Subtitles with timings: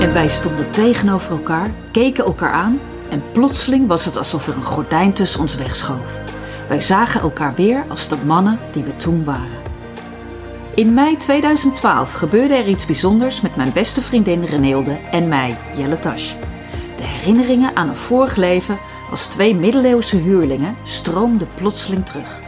[0.00, 4.64] En wij stonden tegenover elkaar, keken elkaar aan en plotseling was het alsof er een
[4.64, 6.18] gordijn tussen ons wegschoof.
[6.68, 9.58] Wij zagen elkaar weer als de mannen die we toen waren.
[10.74, 15.98] In mei 2012 gebeurde er iets bijzonders met mijn beste vriendin Reneelde en mij, Jelle
[15.98, 16.34] Tasch.
[16.96, 18.78] De herinneringen aan een vorig leven
[19.10, 22.40] als twee middeleeuwse huurlingen stroomden plotseling terug.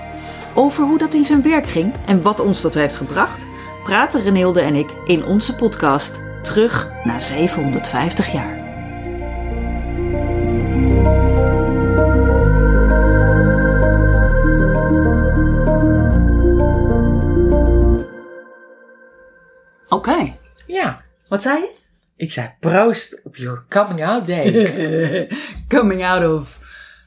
[0.55, 3.47] Over hoe dat in zijn werk ging en wat ons dat heeft gebracht,
[3.85, 8.61] praten Reneelde en ik in onze podcast Terug naar 750 jaar.
[19.89, 20.37] Oké,
[20.67, 21.01] Ja.
[21.29, 21.75] wat zei je?
[22.17, 25.29] Ik zei proost op your coming out day.
[25.69, 26.59] Coming out of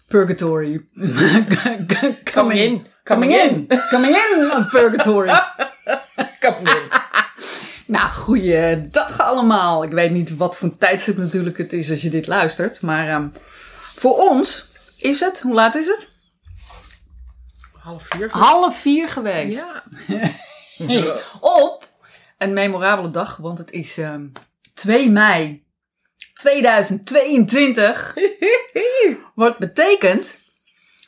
[0.08, 0.86] purgatory.
[2.34, 2.88] Coming in.
[3.04, 3.68] Coming in.
[3.90, 5.30] Coming in of purgatory.
[6.40, 6.90] Coming in.
[7.88, 9.84] Nou, goeiedag allemaal.
[9.84, 12.82] Ik weet niet wat voor tijdstip natuurlijk het is als je dit luistert.
[12.82, 13.30] Maar ehm,
[13.96, 14.66] voor ons
[14.98, 16.12] is het, hoe laat is het?
[17.74, 18.30] Half vier.
[18.32, 19.66] Half vier geweest.
[20.08, 20.32] Ja.
[20.78, 21.88] Hey, op
[22.38, 24.28] een memorabele dag, want het is ehm
[24.74, 25.66] 2 mei
[26.34, 28.16] 2022.
[29.36, 30.40] Wat betekent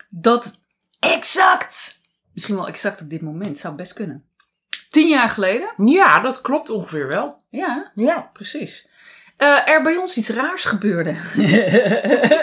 [0.09, 0.59] dat
[0.99, 1.99] exact,
[2.33, 4.26] misschien wel exact op dit moment, zou best kunnen.
[4.89, 5.69] Tien jaar geleden.
[5.77, 7.41] Ja, dat klopt ongeveer wel.
[7.49, 8.29] Ja, Ja.
[8.33, 8.87] precies.
[9.37, 11.15] Eh, er bij ons iets raars gebeurde.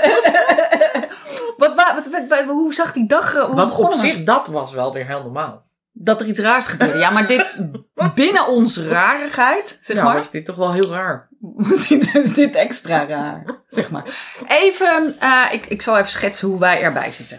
[1.56, 3.32] wat, wa- wat, hoe zag die dag?
[3.32, 5.62] hoe Want op zich, dat was wel weer heel normaal.
[5.92, 6.98] Dat er iets raars gebeurde.
[6.98, 7.44] Ja, maar dit
[8.14, 10.14] binnen onze rarigheid, zeg ja, maar.
[10.14, 11.28] was dit toch wel heel raar.
[11.88, 14.04] dit is dit extra raar, zeg maar.
[14.48, 17.38] Even, eh, ik, ik zal even schetsen hoe wij erbij zitten.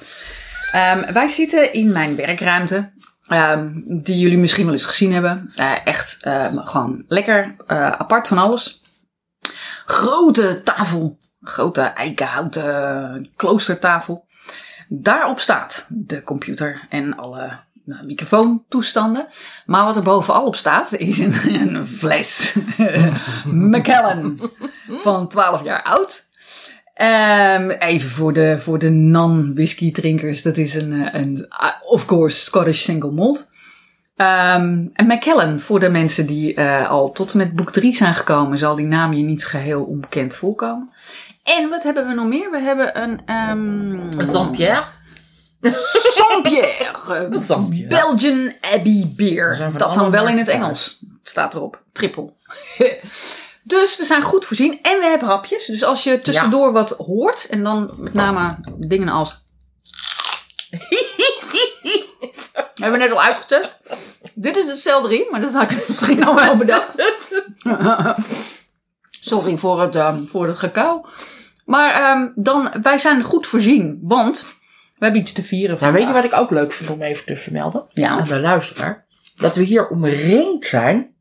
[0.72, 2.92] Ehm, wij zitten in mijn werkruimte,
[3.28, 5.52] ehm, die jullie misschien wel eens gezien hebben.
[5.56, 8.82] Eh, echt ehm, gewoon lekker, eh, apart van alles.
[9.86, 14.26] Grote tafel, grote eikenhouten kloostertafel.
[14.88, 19.28] Daarop staat de computer en alle microfoontoestanden.
[19.66, 21.34] Maar wat er bovenal op staat is een,
[21.76, 22.56] een fles
[23.72, 24.40] Macallan
[24.90, 26.25] van 12 jaar oud.
[26.96, 30.42] Ehm, even voor de, voor de non-whisky drinkers.
[30.42, 33.52] Dat is een, eh, een uh, of course, Scottish single malt.
[34.16, 38.16] Ehm en Macallan, voor de mensen die eh, al tot en met boek 3 zijn
[38.16, 40.90] gekomen, zal die naam je niet geheel onbekend voorkomen.
[41.44, 42.52] En wat hebben we nog meer?
[42.52, 43.20] We hebben een...
[43.26, 44.84] ehm Jean-Pierre?
[46.18, 47.28] Saint-Pierre.
[47.30, 47.88] Een Saint-Pierre.
[47.88, 49.56] Belgian Abbey Beer.
[49.56, 51.00] van Dat dan wel in het Engels.
[51.24, 51.84] Staat erop.
[51.92, 52.34] Triple.
[53.68, 54.80] Dus we zijn goed voorzien.
[54.82, 55.66] En we hebben hapjes.
[55.66, 57.48] Dus als je tussendoor wat hoort.
[57.50, 59.44] En dan met name dingen als...
[62.76, 63.80] hebben we net al uitgetest.
[64.34, 65.28] Dit is het selderie.
[65.32, 67.14] Maar dat had ik misschien al wel bedacht.
[69.20, 71.06] Sorry voor het, ehm, voor het gekauw.
[71.66, 74.00] Maar ehm, dan, wij zijn goed voorzien.
[74.02, 74.46] Want
[74.98, 76.24] we hebben iets te vieren Nou, weet je vandaag.
[76.24, 77.88] wat ik ook leuk vind om even te vermelden?
[77.94, 78.10] Ja.
[78.10, 79.06] Aan de luisteraar.
[79.36, 81.16] Dat we hier omringd zijn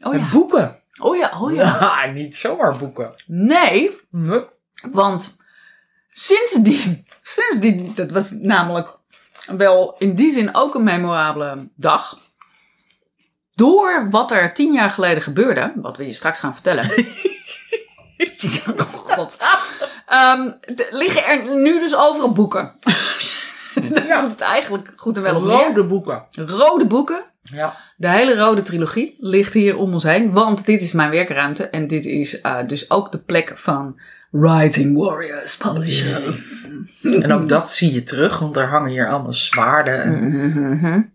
[0.00, 0.30] Oh met ja.
[0.30, 0.79] boeken.
[1.00, 1.76] Oh ja, oh ja.
[1.80, 3.14] Ja, niet zomaar boeken.
[3.26, 4.44] Nee, Nee.
[4.90, 5.36] want
[6.10, 8.98] sindsdien, sindsdien, dat was namelijk
[9.46, 12.18] wel in die zin ook een memorabele dag.
[13.54, 16.90] Door wat er tien jaar geleden gebeurde, wat we je straks gaan vertellen.
[18.68, 19.36] oh god.
[20.06, 20.50] Ehm,
[20.90, 22.72] liggen er nu dus overal boeken.
[23.92, 24.18] Daar Ja.
[24.20, 25.66] komt het eigenlijk goed en wel op neer.
[25.66, 26.26] Rode boeken.
[26.30, 27.24] Rode boeken.
[27.52, 27.76] Ja.
[27.96, 31.86] De hele rode trilogie ligt hier om ons heen, want dit is mijn werkruimte en
[31.86, 34.00] dit is eh, dus ook de plek van
[34.30, 36.68] Writing Warriors Publishers.
[37.22, 40.02] En ook dat zie je terug, want er hangen hier allemaal zwaarden.
[40.02, 41.12] En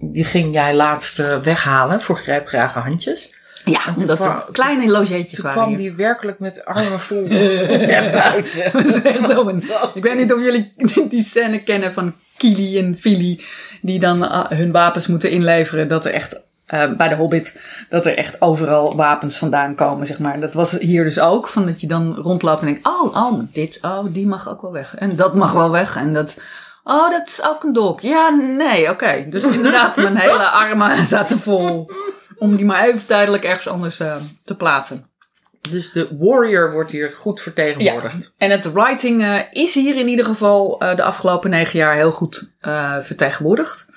[0.00, 3.34] Die ging jij laatst eh, weghalen voor grijpgrage handjes.
[3.64, 5.78] Ja, toen dat kwam- kleine logeetjes Toen waren kwam hier.
[5.78, 7.26] die werkelijk met armen vol
[7.86, 8.70] naar buiten.
[8.72, 10.70] Dat is echt Ik weet niet of jullie
[11.08, 13.44] die scène kennen van Kili en Fili,
[13.80, 15.88] die dan eh, hun wapens moeten inleveren.
[15.88, 20.18] Dat er echt, eh, bij de Hobbit, dat er echt overal wapens vandaan komen, zeg
[20.18, 20.40] maar.
[20.40, 23.78] Dat was hier dus ook, van dat je dan rondloopt en denkt, oh, oh, dit,
[23.82, 24.96] oh, die mag ook wel weg.
[24.96, 25.96] En dat mag wel weg.
[25.96, 26.40] En dat,
[26.84, 28.00] oh, dat is ook een dolk.
[28.00, 29.26] Ja, nee, oké.
[29.28, 31.90] Dus inderdaad, mijn hele armen zaten vol.
[32.38, 34.14] Om die maar even tijdelijk ergens anders eh,
[34.44, 35.11] te plaatsen.
[35.70, 38.34] Dus de warrior wordt hier goed vertegenwoordigd.
[38.38, 42.12] En het writing eh, is hier in ieder geval eh, de afgelopen negen jaar heel
[42.12, 43.90] goed eh, vertegenwoordigd.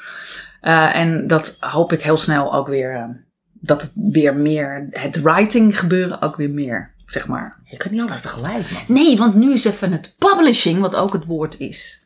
[0.62, 3.23] En dat hoop ik heel snel ook weer,
[3.53, 7.59] dat het weer meer, het writing gebeuren ook weer meer, zeg maar.
[7.63, 8.81] Je kan niet alles tegelijk, man.
[8.88, 12.04] Nee, want nu is even het publishing, wat ook het woord is.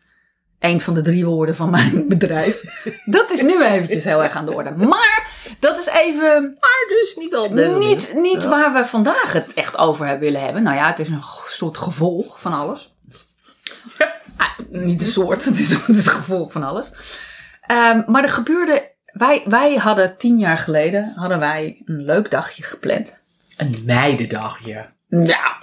[0.60, 2.64] Een van de drie woorden van mijn bedrijf.
[3.06, 4.72] Dat is nu eventjes heel erg aan de orde.
[4.72, 5.28] Maar
[5.60, 8.50] dat is even Maar dus niet al niet, niet Ja.
[8.50, 10.64] waar we vandaag het echt over hebben willen hebben.
[10.64, 12.94] Nou ja, het is een soort gevolg van alles.
[14.38, 16.92] Ah, niet een soort, het is, het is een gevolg van alles.
[17.62, 18.98] Ehm, maar er gebeurde...
[19.14, 23.22] Wij, wij hadden tien jaar geleden hadden wij een leuk dagje gepland.
[23.58, 24.86] Een meidendagje.
[25.08, 25.58] Ja,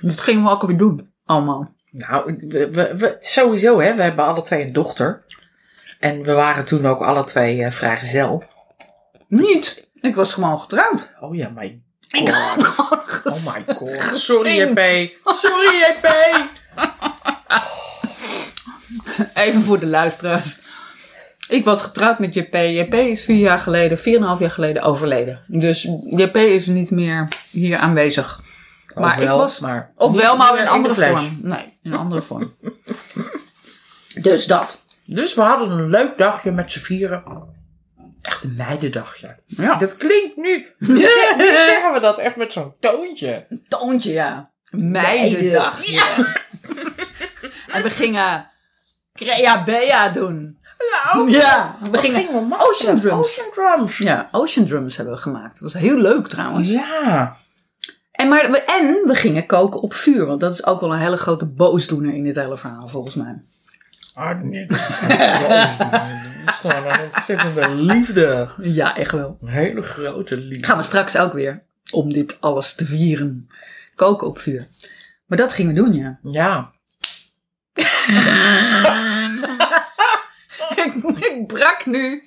[0.00, 1.12] dat gingen we ook alweer doen.
[1.24, 1.74] Allemaal.
[1.96, 5.24] Nou, we, we, we- sowieso hè, we hebben alle twee een dochter.
[6.00, 8.44] En we waren toen ook alle twee eh, vrijgezel.
[9.28, 9.88] Niet.
[10.00, 11.12] Ik was gewoon getrouwd.
[11.20, 14.02] Oh ja, my Ik had gewoon Oh my god.
[14.18, 14.60] Sorry.
[14.60, 15.10] JP.
[15.24, 16.08] Sorry, JP.
[19.34, 20.58] Even voor de luisteraars.
[21.48, 22.54] Ik was getrouwd met JP.
[22.54, 25.40] JP is vier jaar geleden, vier en een half jaar geleden overleden.
[25.46, 28.40] Dus JP is niet meer hier aanwezig.
[29.00, 31.38] Maar Ofwel, ik was- maar Ofwel, maar in een andere vorm.
[31.42, 32.54] Nee, in een andere vorm.
[34.22, 34.84] dus dat.
[35.04, 37.22] Dus we hadden een leuk dagje met z'n vieren.
[38.22, 39.36] Echt een meidendagje.
[39.46, 39.74] Ja.
[39.74, 40.66] Dat klinkt nu.
[40.78, 41.06] Nu
[41.46, 43.46] zeggen we dat echt met zo'n toontje.
[43.68, 44.50] Toontje, ja.
[44.70, 45.84] Meidendag.
[45.84, 46.16] Ja.
[47.74, 48.50] en we gingen
[49.14, 50.58] Crea Bea doen.
[51.14, 52.66] Nou, Ja, we gingen gingen we maken?
[52.66, 53.18] Ocean Drums.
[53.28, 53.98] Ocean drums.
[53.98, 55.52] Ja, Ocean Drums hebben we gemaakt.
[55.60, 56.68] Dat was heel leuk trouwens.
[56.68, 57.36] Ja.
[58.16, 60.26] En, maar, we- en we gingen koken op vuur.
[60.26, 63.38] Want dat is ook wel een hele grote boosdoener in dit hele verhaal, volgens mij.
[64.14, 65.08] Ah, nee, dat is niet
[65.48, 68.50] Dat is gewoon een ontzettende liefde.
[68.60, 69.36] Ja, echt wel.
[69.40, 70.66] Een hele grote liefde.
[70.66, 71.62] Gaan we straks ook weer.
[71.90, 73.48] Om dit alles te vieren.
[73.94, 74.66] Koken op vuur.
[75.26, 76.18] Maar dat gingen we doen, ja.
[76.22, 76.70] Ja.
[80.84, 82.22] ik, ik brak nu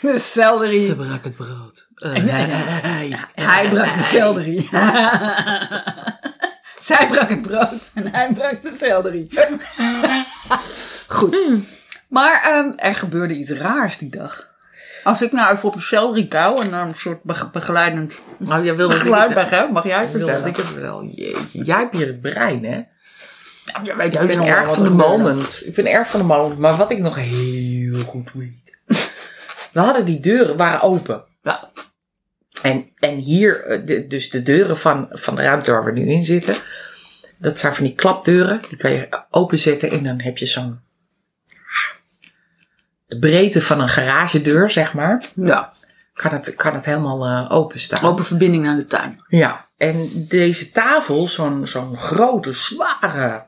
[0.00, 0.94] de selderie.
[0.94, 1.88] brak het brood.
[3.34, 4.68] Hij brak de selderie.
[6.80, 9.28] Zij brak het brood en hij brak de selderie.
[11.18, 11.36] Goed.
[12.08, 14.50] Maar ehm, er gebeurde iets raars die dag.
[15.04, 18.64] Als ik nou even op een selderie kauw en dan een soort bege- begeleidend Nou,
[18.64, 20.46] jij wilde geluid bij heb, mag jij vertellen?
[20.46, 21.04] ik het wel.
[21.04, 21.64] Jeetje.
[21.64, 22.82] Jij hebt hier het brein, hè?
[23.82, 25.62] Ja, Ik ben erg van de moment.
[25.64, 26.58] Ik ben erg van de moment.
[26.58, 28.78] Maar wat ik nog heel goed weet.
[29.72, 31.22] We hadden die deuren, waren open.
[31.42, 31.70] Ja.
[32.62, 36.06] En, en hier, eh, de- dus de deuren van, van de ruimte waar we nu
[36.06, 36.54] in zitten.
[37.38, 38.60] Dat zijn van die klapdeuren.
[38.68, 40.80] Die kan je openzetten en dan heb je zo'n...
[43.06, 45.24] De breedte van een garagedeur, zeg maar.
[45.34, 45.72] Ja,
[46.14, 48.02] Kan het, kan het helemaal eh openstaan.
[48.10, 49.24] open verbinding naar de tuin.
[49.28, 53.44] Ja, en deze tafel, zo'n zo'n grote, zware,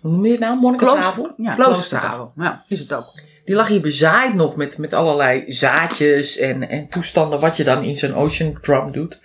[0.00, 1.32] hoe noem je het nou, monnikentafel?
[1.36, 1.54] Ja, Kloostertafel.
[1.54, 2.32] kloostertafel.
[2.36, 3.12] Ja, is het ook.
[3.48, 7.82] Die lag hier bezaaid nog met, met allerlei zaadjes en, en toestanden wat je dan
[7.82, 9.20] in zo'n ocean drum doet.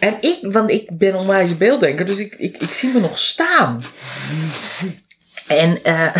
[0.00, 3.82] En ik, want ik ben onwijs beelddenker, dus ik, ik, ik zie me nog staan.
[5.46, 6.16] En eh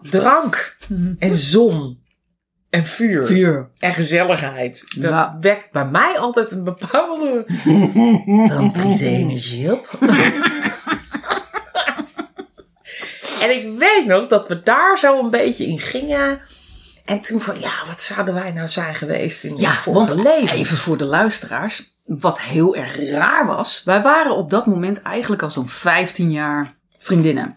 [0.10, 0.76] drank
[1.18, 1.98] en zon
[2.70, 3.26] en vuur.
[3.26, 3.70] Vuur.
[3.78, 4.82] En gezelligheid.
[4.96, 5.36] Dat Ja.
[5.40, 7.46] wekt bij mij altijd een bepaalde
[8.56, 9.88] tantrische energie op.
[13.42, 16.40] en ik weet nog dat we daar zo een beetje in gingen.
[17.04, 20.56] En toen van, ja, wat zouden wij nou zijn geweest in Ja, vorige want leven?
[20.56, 21.90] even voor de luisteraars.
[22.04, 23.82] Wat heel erg raar was.
[23.84, 27.56] Wij waren op dat moment eigenlijk al zo'n 15 jaar vriendinnen.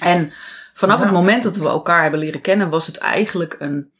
[0.00, 0.32] En
[0.74, 1.04] vanaf Ja.
[1.04, 3.92] het moment dat we elkaar hebben leren kennen, was het eigenlijk een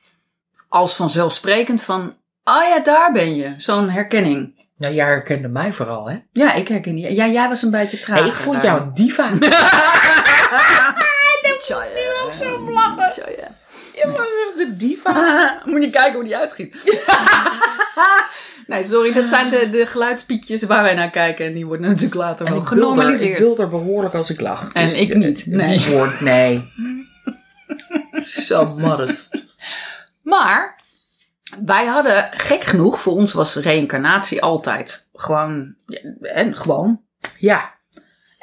[0.68, 2.16] als vanzelfsprekend van.
[2.44, 3.54] Oh ja, daar ben je.
[3.56, 4.62] Zo'n herkenning.
[4.76, 6.16] Nou, jij herkende mij vooral, hè?
[6.32, 7.14] Ja, ik herken je.
[7.14, 8.18] Ja, jij was een beetje traag.
[8.18, 9.30] Hey, ik vond jou een diva.
[11.94, 13.22] nu ook zo lachen.
[13.94, 15.12] Je was echt de diva.
[15.64, 16.76] Moet je kijken hoe die uitgiet.
[18.66, 21.46] nee, sorry, dat zijn de, de geluidspiekjes waar wij naar kijken.
[21.46, 23.38] En die worden natuurlijk later wel wilde, ik genormaliseerd.
[23.38, 24.70] wilde er behoorlijk als ik lach.
[24.72, 25.80] En ik niet, nee.
[25.90, 26.62] Woord, nee.
[28.22, 29.56] So modest.
[30.22, 30.80] Maar
[31.64, 35.74] wij hadden, gek genoeg, voor ons was reïncarnatie altijd gewoon,
[36.20, 37.00] en gewoon.
[37.38, 37.74] Ja,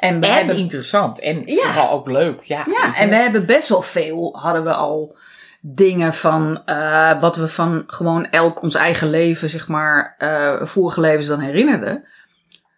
[0.02, 1.18] En we en hebben, interessant.
[1.18, 1.72] En Ja.
[1.72, 2.42] vooral ook leuk.
[2.42, 5.16] Ja, ja, en we hebben best wel veel, hadden we al
[5.60, 11.00] dingen van, eh, wat we van gewoon elk ons eigen leven, zeg maar, eh, vorige
[11.00, 12.04] levens dan herinnerden.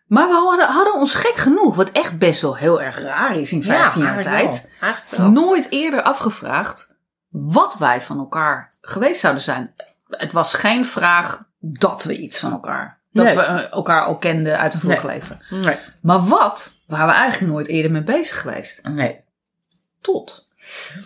[0.07, 3.53] Maar we hadden, hadden ons gek genoeg, wat echt best wel heel erg raar is
[3.53, 4.23] in 15 jaar wel.
[4.23, 4.71] tijd,
[5.09, 5.31] wel.
[5.31, 6.97] nooit eerder afgevraagd
[7.31, 9.75] wat wij van elkaar geweest zouden zijn.
[10.09, 13.35] Het was geen vraag dat we iets van elkaar, dat Nee.
[13.37, 15.07] we eh, elkaar al kenden uit een Nee.
[15.07, 15.41] leven.
[15.51, 15.77] Nee.
[16.01, 18.81] Maar wat waren we eigenlijk nooit eerder mee bezig geweest.
[18.89, 19.21] nee.
[20.01, 20.49] Tot.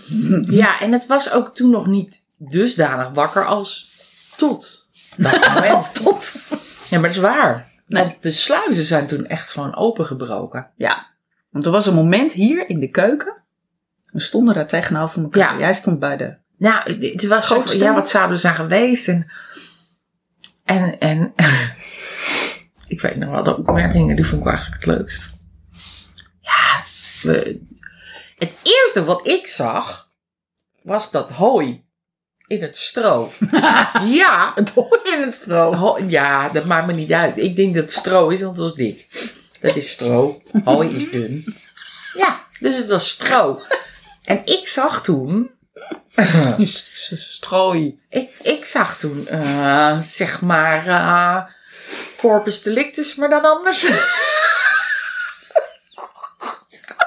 [0.50, 3.90] Ja, en het was ook toen nog niet dusdanig wakker als
[4.36, 4.86] tot
[5.16, 5.94] dat moment.
[5.94, 6.34] Tot.
[6.88, 7.66] Ja, maar dat is waar.
[7.88, 10.70] Want de sluizen zijn toen echt gewoon opengebroken.
[10.76, 11.06] Ja,
[11.50, 13.36] want er was een moment hier in de keuken.
[14.06, 15.52] We stonden daar tegenover elkaar.
[15.54, 15.58] Ja.
[15.58, 19.08] Jij stond bij de Nou, het- was zo ja, wat zouden er zijn geweest?
[19.08, 19.30] En,
[20.68, 21.32] en, en
[22.94, 25.28] ik weet nog wel, de opmerkingen, die vond ik eigenlijk het leukst.
[26.40, 26.82] Ja,
[27.22, 27.60] we,
[28.38, 30.10] het eerste wat ik zag,
[30.82, 31.84] was dat hooi
[32.46, 33.30] in het stro.
[34.20, 35.74] ja, Het hoor in het stro.
[35.74, 37.36] ho- ja, dat maakt me niet uit.
[37.36, 39.06] Ik denk dat het stro is, want het was dik.
[39.60, 40.40] Dat is stro.
[40.64, 41.44] Hooi is dun.
[42.16, 43.62] Ja, dus het was stro.
[44.24, 45.50] En ik zag toen
[47.36, 48.02] Strooi.
[48.10, 51.42] Ik, ik zag toen, eh, zeg maar, eh
[52.16, 53.82] corpus delictus, maar dan anders.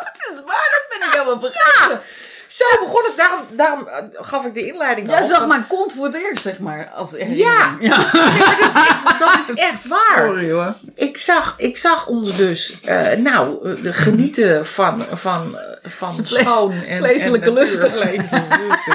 [0.01, 2.01] Het is waar, dat ben ik helemaal vergeten.
[2.51, 5.27] Zo begon het, daarom, daarom eh, gaf ik de inleiding Jij al.
[5.27, 6.89] zag mijn kont voor het eerst, zeg maar.
[6.89, 7.25] Als Ja.
[7.27, 7.77] ja.
[7.79, 7.98] ja.
[7.98, 10.17] Maar dat, is echt, dat is echt waar.
[10.17, 10.75] Sorry hoor.
[10.96, 16.98] Ik zag, ik zag ons dus, eh, nou, eh, genieten van, van, van schoon en
[17.03, 17.98] vleeselijke lusten.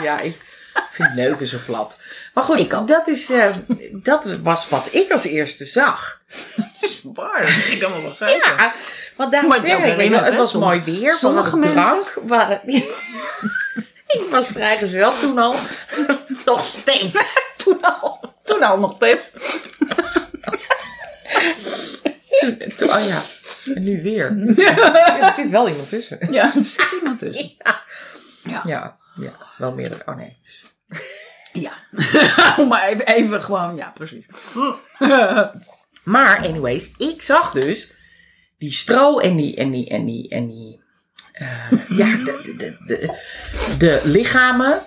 [0.02, 0.20] Ja.
[0.20, 0.36] Ik
[0.90, 1.96] vind neuken zo plat.
[2.34, 3.30] Maar goed, dat, is,
[3.92, 6.20] dat was wat ik als eerste zag.
[7.14, 8.54] Waar, dat ik helemaal vergeten.
[8.56, 8.74] Ja,
[9.16, 11.12] want daarom Maar zeg ik, weet je, herinnert, het was mooi weer.
[11.12, 12.14] sommige Sommige drank.
[12.22, 12.60] Waren,
[14.16, 15.54] ik was vrijgezel toen al.
[16.44, 17.34] Nog steeds.
[17.64, 18.34] Toen al.
[18.44, 19.30] Toen al nog steeds.
[22.38, 23.20] Toen, toen, oh ja,
[23.74, 24.52] en nu weer.
[24.56, 26.18] Ja, er zit wel iemand tussen.
[26.30, 27.52] Ja, er zit iemand tussen.
[27.58, 27.82] Ja,
[28.44, 28.62] Ja.
[28.64, 30.02] ja, ja wel meerdere.
[30.06, 30.38] Oh nee.
[31.52, 31.72] Ja.
[32.68, 34.24] Maar even, even gewoon, ja, precies.
[36.02, 37.92] Maar anyways, ik zag dus
[38.58, 40.80] die stro en die, en die, en die, en die,
[41.32, 43.14] eh, ja, de, de, de,
[43.78, 44.78] de, lichamen.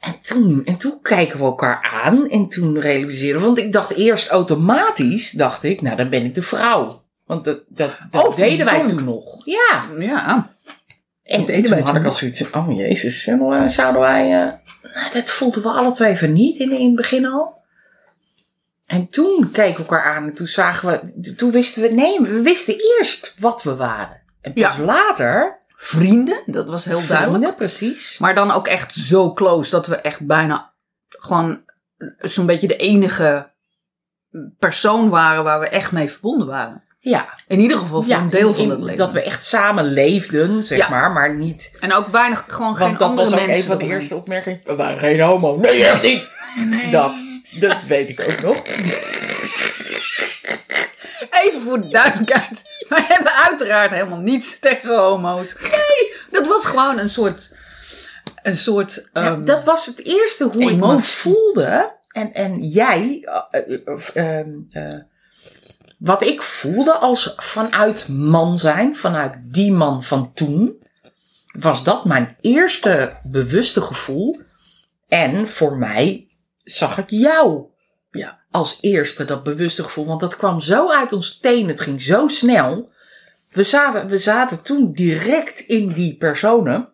[0.00, 3.90] En toen, en toen kijken we elkaar aan en toen realiseren we, want ik dacht
[3.94, 7.02] eerst automatisch, dacht ik, nou dan ben ik de vrouw.
[7.26, 9.04] Want dat, dat, dat Oh, deden wij toen.
[9.04, 9.46] nog.
[9.46, 9.84] Ja.
[9.98, 10.50] Ja.
[11.22, 12.12] En toen had ik al nog.
[12.18, 14.22] zoiets van, oh jezus, en, zouden wij...
[14.24, 14.52] eh,
[14.94, 17.61] nou, dat voelden we alle twee van niet in, in het begin al.
[18.92, 21.34] En toen keken we elkaar aan en toen zagen we...
[21.36, 24.20] Toen wisten we, nee, we wisten eerst wat we waren.
[24.40, 24.82] En pas Ja.
[24.84, 25.60] later...
[25.76, 27.28] Vrienden, dat was heel duidelijk.
[27.30, 28.18] Vrienden, precies.
[28.18, 30.72] Maar dan ook echt zo close dat we echt bijna
[31.08, 31.60] gewoon
[32.18, 33.50] zo'n beetje de enige
[34.58, 36.82] persoon waren waar we echt mee verbonden waren.
[36.98, 37.28] Ja.
[37.46, 38.98] In ieder geval voor een deel van het leven.
[38.98, 40.88] Dat we echt samen leefden, zeg Ja.
[40.88, 41.76] maar, maar niet...
[41.80, 43.62] En ook weinig, gewoon geen Want dat andere was ook mensen.
[43.64, 44.60] een van de eerste opmerkingen.
[44.64, 45.56] We waren geen homo.
[45.56, 46.28] Nee, echt niet.
[46.90, 47.12] Dat,
[47.60, 48.62] dat weet ik ook nog.
[51.30, 52.62] Even voor de duidelijkheid.
[52.88, 55.54] Wij hebben uiteraard helemaal niets tegen homo's.
[55.60, 57.50] Nee, dat was gewoon een soort...
[58.42, 59.08] Een soort...
[59.12, 61.92] Ja, ehm, dat was het eerste hoe ik me voelde.
[62.08, 64.98] En, en jij, eh, eh, of, ehm, eh,
[65.98, 70.82] wat ik voelde als vanuit man zijn, vanuit die man van toen,
[71.52, 74.40] was dat mijn eerste bewuste gevoel.
[75.08, 76.26] En voor mij
[76.64, 77.64] zag ik jou
[78.10, 78.38] Ja.
[78.50, 80.06] als eerste dat bewuste gevoel.
[80.06, 82.90] Want dat kwam zo uit ons teen, het ging zo snel.
[83.52, 86.88] We zaten, we zaten toen direct in die personen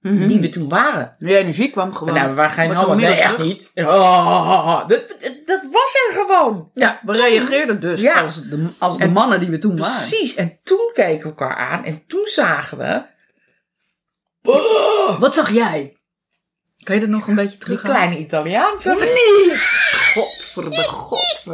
[0.00, 0.26] mhm.
[0.26, 1.10] die we toen waren.
[1.18, 2.14] Die energie kwam gewoon.
[2.14, 2.96] Nou, we waren geen.
[2.96, 3.46] Nee, echt terug.
[3.46, 3.70] niet.
[3.74, 6.70] Oh, dat, dat, dat was er gewoon.
[6.74, 8.20] Ja, we reageerden dus Ja.
[8.20, 9.94] als, de, als de En- mannen die we toen waren.
[10.08, 10.34] Precies.
[10.34, 11.84] En toen keken we elkaar aan.
[11.84, 13.02] En toen zagen we...
[15.18, 15.97] Wat zag jij?
[16.88, 17.82] Kan je dat nog een beetje Die terug?
[17.82, 18.80] kleine Italiaan.
[18.80, 19.02] zag ik.
[19.02, 19.60] Niet!
[20.14, 21.44] God voor de God.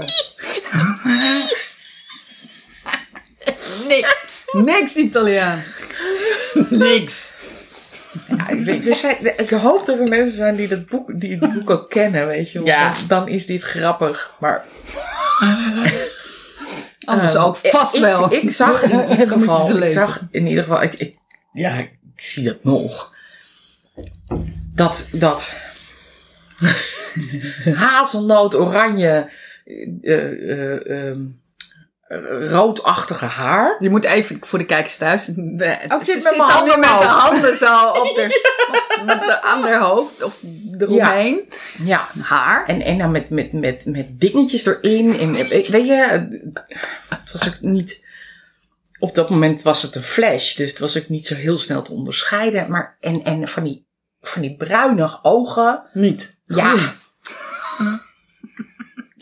[3.89, 4.25] Niks.
[4.53, 5.63] Niks Italiaan.
[6.69, 7.33] Niks.
[8.29, 11.39] Ja, ik, weet- er zijn- ik hoop dat er mensen zijn die, dat boek, die
[11.39, 12.67] het boek ook kennen, weet je wel.
[12.67, 12.89] Ja.
[12.89, 14.35] Dan, dan is dit grappig.
[14.41, 14.65] Maar
[17.05, 18.33] Anders ook vast ik, wel.
[18.33, 19.83] Ik, zag in ieder geval...
[19.83, 20.83] Ik zag in ieder geval...
[20.83, 21.19] Ik, ik,
[21.53, 23.13] ja, ik zie dat nog.
[24.75, 25.09] Dat...
[25.13, 25.53] dat
[27.75, 29.31] hazelnoot, oranje...
[29.65, 31.21] eh, eh, ehm,
[32.09, 33.77] eh, roodachtige haar.
[33.81, 35.29] Je moet even voor de kijkers thuis.
[35.89, 39.43] Oh, ze zit met mijn handen met de handen zo op de, op- met de
[39.43, 40.39] ander hoofd of
[40.79, 41.49] eromheen.
[41.85, 42.09] Ja.
[42.21, 42.67] Haar.
[42.67, 45.19] En, en dan met, met, met, met dingetjes erin.
[45.19, 46.29] En, weet je,
[47.09, 48.03] het was ook niet...
[48.99, 51.83] Op dat moment was het een flash, dus het was ook niet zo heel snel
[51.83, 52.71] te onderscheiden.
[52.71, 53.84] Maar, en, en van die,
[54.27, 55.83] van die bruine ogen.
[55.93, 56.37] Niet.
[56.47, 56.93] Ja, Groen.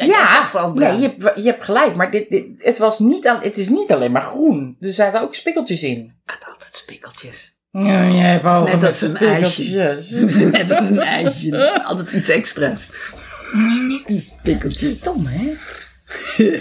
[0.06, 1.94] Ja, ja, nee, je hebt, je hebt gelijk.
[1.94, 4.76] Maar dit, dit, het, was niet al, het is niet alleen maar groen.
[4.80, 5.98] Er zaten ook spikkeltjes in.
[6.24, 7.60] Ik had altijd spikkeltjes.
[7.70, 9.62] Ja, jij hebt net als een ijsje.
[9.62, 10.10] spikkeltjes.
[10.10, 11.82] Het is net als een ijsje.
[11.84, 12.90] Altijd iets extra's.
[14.06, 14.90] Die spikkeltjes.
[14.90, 15.54] Stom, hè?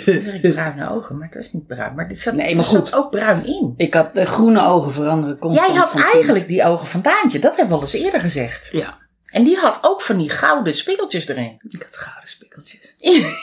[0.05, 1.95] Dan zeg ik bruine ogen, maar het was niet bruin.
[1.95, 3.73] Maar dit zat, Nee, er ook bruin in.
[3.77, 6.03] Ik had de groene ogen veranderen constant Jij had tint.
[6.13, 7.39] eigenlijk die ogen van Daantje.
[7.39, 8.69] Dat hebben we al eens eerder gezegd.
[8.71, 8.97] Ja.
[9.25, 11.59] En die had ook van die gouden spikkeltjes erin.
[11.69, 12.93] Ik had gouden spikkeltjes.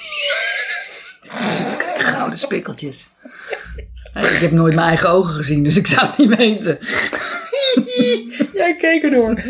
[1.98, 3.08] Gouden spikkeltjes.
[4.14, 6.78] Ik heb nooit mijn eigen ogen gezien, dus ik zou het niet weten.
[8.54, 9.42] Jij keek erdoor.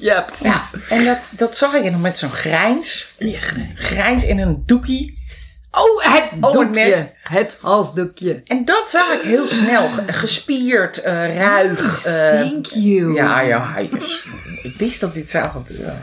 [0.00, 0.44] Ja, precies.
[0.44, 3.14] Ja, en dat, dat zag ik nog met zo'n grijns.
[3.18, 3.72] Ja, nee.
[3.74, 5.17] Grijns in een doekie.
[5.70, 7.12] Oh, het Oh, doekje.
[7.22, 8.40] Het halsdoekje.
[8.44, 9.88] En dat zag ik heel snel.
[9.88, 12.04] Ge- Gespierd, eh, ruig.
[12.04, 13.14] eh, Thank you.
[13.14, 14.24] ja, ja, is-
[14.62, 16.00] ik wist dat dit zou gebeuren.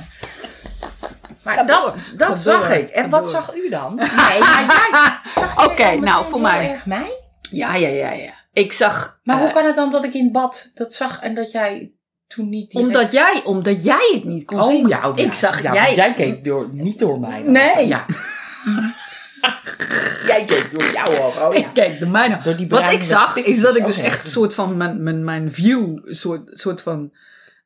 [1.43, 2.89] Maar dat, dat zag ik.
[2.89, 3.95] En wat zag u dan?
[3.95, 6.71] Nee, maar jij zag Oké, nou, voor mij.
[6.71, 7.13] erg mij?
[7.51, 8.33] Ja, ja, ja, ja.
[8.53, 9.19] Ik zag...
[9.23, 11.91] Maar eh, hoe kan het dan dat ik in bad dat zag en dat jij
[12.27, 12.87] toen niet direct...
[12.87, 14.83] Omdat jij, omdat jij het niet kon zien.
[14.83, 15.23] Oh, ja, oh, ja.
[15.23, 15.95] Ik zag ja, jij...
[15.95, 17.43] jij keek door, niet door mij.
[17.43, 17.51] dan.
[17.51, 17.87] Nee.
[17.87, 18.05] Ja.
[20.27, 21.47] jij keek door jouw ogen.
[21.47, 21.59] Oh ja.
[21.59, 22.39] Ik keek de mijne.
[22.43, 25.03] Door die Wat bruine ik zag, is dat ik dus echt een soort van mijn,
[25.03, 27.13] mijn, mijn view, een soort, soort van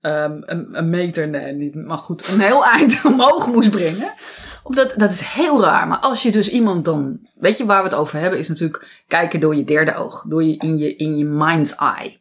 [0.02, 4.12] ehm, een, een meter, nee, niet, maar goed, een heel eind omhoog moest brengen.
[4.64, 5.88] Omdat, dat is heel raar.
[5.88, 9.04] Maar als je dus iemand dan, weet je waar we het over hebben, is natuurlijk
[9.08, 12.20] kijken door je derde oog, door je in je, in je mind's eye.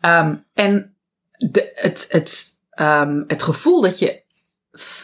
[0.00, 0.94] Ehm, en
[1.30, 4.22] de, het, het, ehm, het gevoel dat je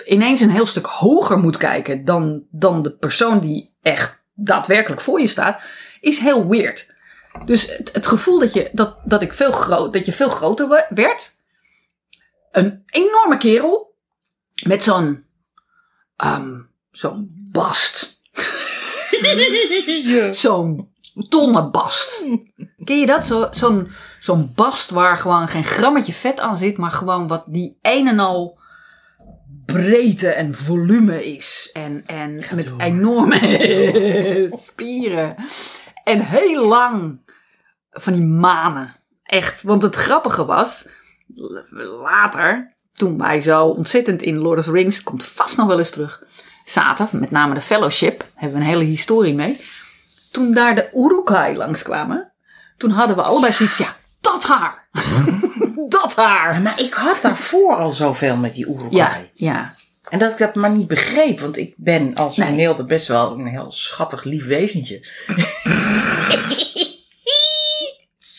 [0.07, 5.21] ineens een heel stuk hoger moet kijken dan, dan de persoon die echt daadwerkelijk voor
[5.21, 5.62] je staat,
[6.00, 6.93] is heel weird.
[7.45, 10.69] Dus het, het gevoel dat je, dat, dat, ik veel groot, dat je veel groter
[10.69, 11.31] we- werd.
[12.52, 13.95] Een enorme kerel.
[14.62, 15.25] Met zo'n,
[16.16, 18.21] ehm, zo'n bast.
[20.35, 20.93] Zo'n
[21.28, 22.25] tonnenbast.
[22.85, 23.26] Ken je dat?
[23.26, 23.90] Zo, zo'n,
[24.21, 28.19] zo'n bast waar gewoon geen grammetje vet aan zit, maar gewoon wat die een en
[28.19, 28.59] al
[29.66, 31.71] breedte en volume is.
[31.73, 32.80] En, en met door.
[32.80, 35.37] enorme spieren.
[36.04, 37.21] En heel lang
[37.90, 38.97] van die manen.
[39.23, 39.62] Echt.
[39.62, 40.88] Want het grappige was,
[42.02, 45.90] later, toen wij zo ontzettend in Lord of the Rings, komt vast nog wel eens
[45.90, 46.23] terug,
[46.64, 49.61] zaten, met name de Fellowship, hebben we een hele historie mee.
[50.33, 52.32] Toen daar de Urukai langskwamen,
[52.76, 53.97] toen hadden we allebei zoiets, ja,
[54.47, 54.89] dat haar.
[55.89, 56.61] dat haar.
[56.61, 58.91] Maar ik had daarvoor al zoveel met die Urukai.
[58.91, 59.75] Ja, ja.
[60.09, 61.41] En dat ik dat maar niet begreep.
[61.41, 62.85] Want ik ben als Nee.
[62.85, 65.00] Best wel een heel schattig lief wezentje.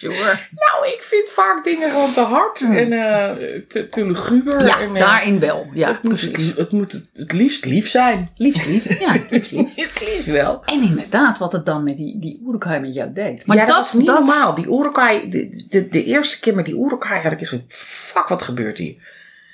[0.16, 0.40] Sure.
[0.52, 3.36] Nou, ik vind vaak dingen gewoon te hard en eh,
[3.68, 4.66] te, te luguber.
[4.66, 5.68] Ja, en, eh, daarin wel.
[5.74, 6.48] Ja, het, moet, precies.
[6.48, 8.30] het, het moet het, het liefst lief zijn.
[8.36, 9.00] Liefst lief.
[9.00, 9.76] Ja, liefst lief.
[9.76, 10.64] Het liefst wel.
[10.66, 13.46] En inderdaad, wat het dan met die, die Urukai met jou deed.
[13.46, 14.56] Maar ja, dat, dat, was niet dat, normaal.
[14.56, 18.28] Die Urukai, de, de, de eerste keer met die Urukai had ik eens van, fuck,
[18.28, 18.96] wat gebeurt hier?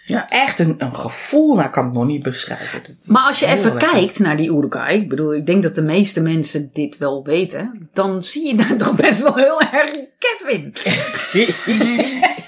[0.04, 2.82] Ja, echt een, een gevoel, nou ik kan het nog niet beschrijven.
[2.88, 5.82] Dat Maar als je even kijkt naar die Urukai, ik bedoel, ik denk dat de
[5.82, 10.74] meeste mensen dit wel weten, dan zie je daar toch best wel heel erg Kevin.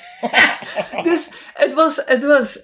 [1.03, 2.63] Dus het was, het was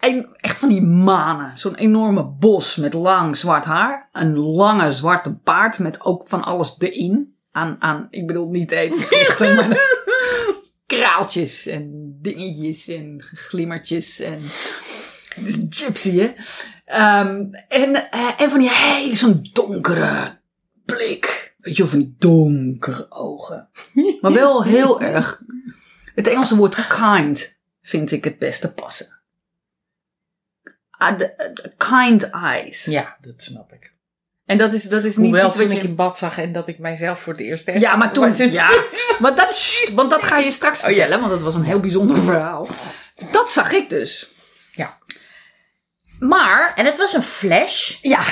[0.00, 1.58] een, echt van die manen.
[1.58, 4.08] Zo'n enorme bos met lang zwart haar.
[4.12, 7.34] Een lange zwarte baard met ook van alles erin.
[7.52, 8.98] Aan, aan ik bedoel niet eten,
[9.56, 9.68] maar
[10.90, 14.42] kraaltjes en dingetjes en glimmertjes en
[15.68, 16.32] gypsy, hè.
[16.84, 20.38] Ehm, en, eh, en van die hele zo'n donkere
[20.84, 21.54] blik.
[21.58, 23.68] Weet je, van die donkere ogen.
[24.20, 25.42] Maar wel heel erg.
[26.14, 29.18] Het Engelse woord kind vind ik het beste passen.
[30.98, 32.84] De kind eyes.
[32.84, 33.94] Ja, dat snap ik.
[34.50, 35.88] En dat is, dat is niet Hoewel iets toen ik je...
[35.88, 38.34] in bad zag en dat ik mijzelf voor het eerst Ja, maar toen...
[38.40, 38.68] zit- Ja,
[39.18, 42.16] maar dat, want dat ga je straks Oh, vertellen, want dat was een heel bijzonder
[42.30, 42.68] verhaal.
[43.30, 44.28] Dat zag ik dus.
[44.72, 44.98] Ja.
[46.18, 47.96] Maar, En het was een flash.
[48.02, 48.22] ja,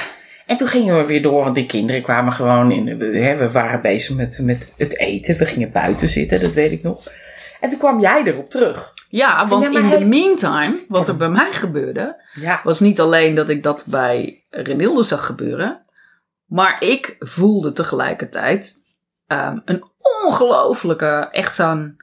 [0.46, 2.98] En toen gingen we weer door, want die kinderen kwamen gewoon in.
[2.98, 5.36] we- Hè, we waren bezig met, met het eten.
[5.36, 7.06] We gingen buiten zitten, dat weet ik nog.
[7.60, 8.92] En toen kwam jij erop terug.
[9.08, 12.60] ja, want Ja, in the meantime, wat er bij mij gebeurde, Ja.
[12.64, 15.82] was niet alleen dat ik dat bij Renilde zag gebeuren,
[16.48, 18.82] maar ik voelde tegelijkertijd
[19.26, 19.84] ehm, een
[20.24, 21.96] ongelofelijke, echt zo'n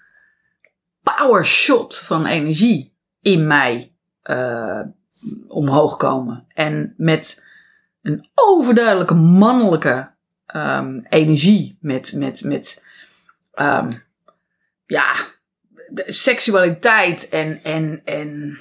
[1.03, 4.81] power shot van energie in mij eh,
[5.47, 6.45] omhoog komen.
[6.53, 7.43] En met
[8.01, 10.11] een overduidelijke mannelijke
[10.45, 12.83] ehm, energie, met, met, met
[13.53, 13.91] ehm,
[14.85, 15.13] ja,
[16.05, 18.57] seksualiteit en, en, en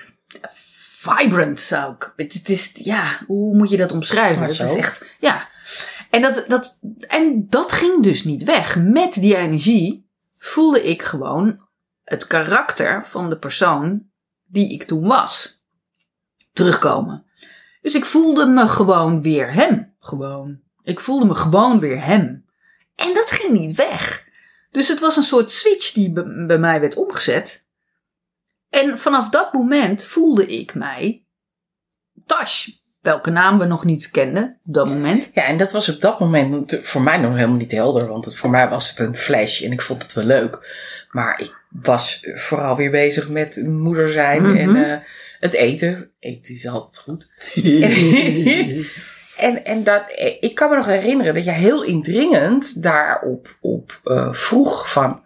[1.04, 2.12] vibrant zou ik.
[2.16, 4.42] Het, is, ja, hoe moet je dat omschrijven?
[4.42, 5.48] Het is echt, ja.
[6.10, 8.76] En dat, dat, en dat ging dus niet weg.
[8.76, 11.60] Met die energie voelde ik gewoon
[12.04, 14.06] het karakter van de persoon
[14.46, 15.62] die ik toen was
[16.52, 17.24] terugkomen.
[17.82, 19.94] Dus ik voelde me gewoon weer hem.
[20.00, 20.60] Gewoon.
[20.82, 22.44] Ik voelde me gewoon weer hem.
[22.94, 24.28] En dat ging niet weg.
[24.70, 26.12] Dus het was een soort switch die
[26.46, 27.63] bij mij werd omgezet.
[28.74, 31.24] En vanaf dat moment voelde ik mij
[32.26, 32.68] Tash,
[33.00, 35.30] welke naam we nog niet kenden op dat moment.
[35.34, 38.08] Ja, en dat was op dat moment voor mij nog helemaal niet helder.
[38.08, 40.58] Want het, voor mij was het een flash en ik vond het wel leuk.
[41.10, 44.56] Maar ik was vooral weer bezig met moeder zijn Mhm.
[44.56, 44.98] en eh,
[45.38, 46.10] het eten.
[46.18, 47.28] Eten is altijd goed.
[49.37, 50.02] En, en dat,
[50.40, 55.23] ik kan me nog herinneren dat jij heel indringend daarop op, eh, vroeg van...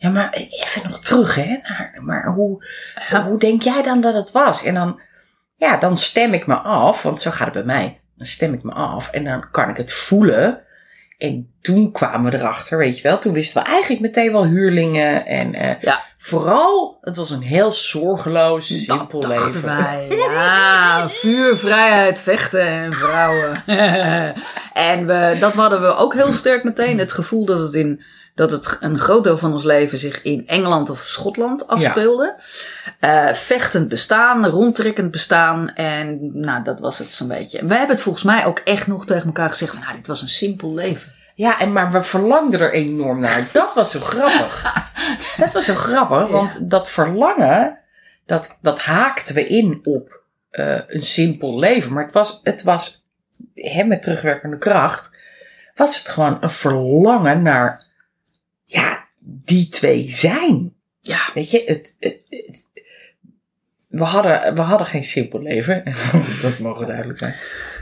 [0.00, 1.56] Ja, maar even nog terug, hè.
[1.62, 2.64] Naar, maar hoe,
[3.10, 3.24] Ja.
[3.24, 4.64] hoe denk jij dan dat het was?
[4.64, 5.00] En dan,
[5.56, 8.00] ja, dan stem ik me af, want zo gaat het bij mij.
[8.16, 10.60] Dan stem ik me af en dan kan ik het voelen.
[11.18, 13.18] En toen kwamen we erachter, weet je wel.
[13.18, 15.26] Toen wisten we eigenlijk meteen wel huurlingen.
[15.26, 16.02] En eh, Ja.
[16.18, 19.64] vooral, het was een heel zorgeloos, simpel dat leven.
[19.64, 20.06] wij.
[20.34, 23.62] Ja, vuur, vrijheid, vechten en vrouwen.
[24.72, 26.98] en we, dat hadden we ook heel sterk meteen.
[26.98, 28.02] Het gevoel dat het, in,
[28.40, 32.34] dat het een groot deel van ons leven zich in Engeland of Schotland afspeelde.
[33.00, 35.74] Eh, vechtend bestaan, rondtrekkend bestaan.
[35.74, 37.66] En nou, dat was het zo'n beetje.
[37.66, 39.82] We hebben het volgens mij ook echt nog tegen elkaar gezegd van...
[39.82, 41.12] Nou, dit was een simpel leven.
[41.34, 43.48] Ja, en maar we verlangden er enorm naar.
[43.52, 44.74] Dat was zo grappig.
[45.36, 47.78] Dat was zo grappig, want dat verlangen,
[48.26, 51.92] dat, dat haakten we in op eh, een simpel leven.
[51.92, 53.06] Maar het was, het was
[53.54, 55.10] hè, met terugwerkende kracht,
[55.74, 57.88] was het gewoon een verlangen naar,
[58.72, 60.74] ja, die twee zijn.
[61.00, 62.64] Ja, Weet je, het, het, het-
[63.88, 65.84] we, hadden, we hadden geen simpel leven.
[66.42, 67.34] dat mogen duidelijk zijn.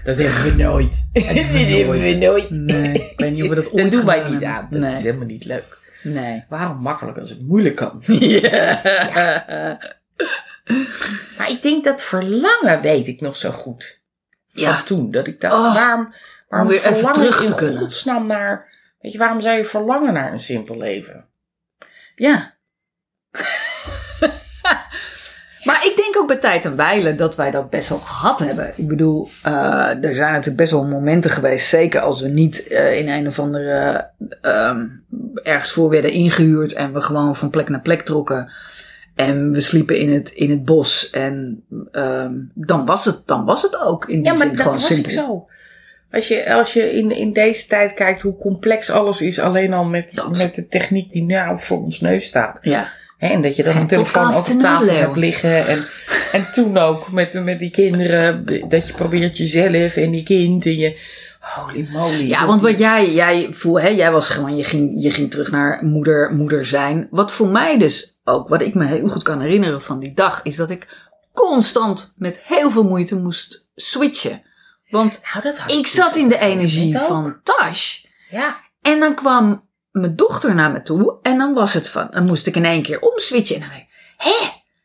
[0.05, 1.07] Dat hebben we nooit.
[1.12, 2.51] Dat hebben we nooit.
[2.51, 2.92] nee.
[2.92, 4.66] Ik weet niet of we dat ooit Dat doen wij niet aan.
[4.70, 4.94] Dat Nee.
[4.94, 5.79] is helemaal niet leuk.
[6.03, 6.44] Nee.
[6.48, 8.03] Waarom makkelijk als het moeilijk kan?
[8.07, 8.81] Ja.
[11.38, 14.01] Maar ik denk dat verlangen weet ik nog zo goed.
[14.53, 14.83] Van Ja.
[14.83, 15.11] toen.
[15.11, 16.14] Dat ik dacht, Oh, waarom,
[16.48, 17.79] waarom om weer even terug in te kunnen.
[17.79, 18.77] godsnaam naar...
[19.09, 21.25] Weet je, waarom zou je verlangen naar een simpel leven?
[22.14, 22.55] Ja.
[25.68, 28.73] maar ik denk ook bij tijd en wijle dat wij dat best wel gehad hebben.
[28.77, 32.99] Ik bedoel, eh, er zijn natuurlijk best wel momenten geweest, zeker als we niet eh,
[32.99, 34.87] in een of andere ehm,
[35.42, 38.53] ergens voor werden ingehuurd en we gewoon van plek naar plek trokken.
[39.14, 41.11] En we sliepen in het, in het bos.
[41.11, 44.61] En ehm, dan, was het, dan was het ook in die Ja, maar zin dat
[44.61, 45.11] gewoon was simpel.
[45.11, 45.49] ik zo.
[46.11, 49.85] Als je, als je in, in deze tijd kijkt hoe complex alles is, alleen al
[49.85, 50.38] met, Dat.
[50.38, 52.59] met de techniek die nou voor ons neus staat.
[52.61, 52.92] Ja.
[53.18, 55.66] En dat je dan Geen een telefoon in tafel hebt liggen.
[55.66, 55.85] En,
[56.33, 60.77] en toen ook met, met die kinderen, dat je probeert jezelf en die kind en
[60.77, 60.99] je...
[61.55, 62.29] Holy moly.
[62.29, 65.51] Ja, want wat jij, jij voel, hè, jij was gewoon, je ging, je ging terug
[65.51, 67.09] naar moeder, moeder zijn.
[67.11, 70.40] Wat voor mij dus ook, wat ik me heel goed kan herinneren van die dag,
[70.42, 74.42] is dat ik constant met heel veel moeite moest switchen.
[74.88, 78.05] Want Nou, dat ik dus zat in de energie van Tash.
[78.31, 78.61] Ja.
[78.83, 81.18] En dan kwam mijn dochter naar me toe.
[81.22, 83.62] En dan was het van, dan moest ik in één keer omswitchen.
[84.18, 84.33] En?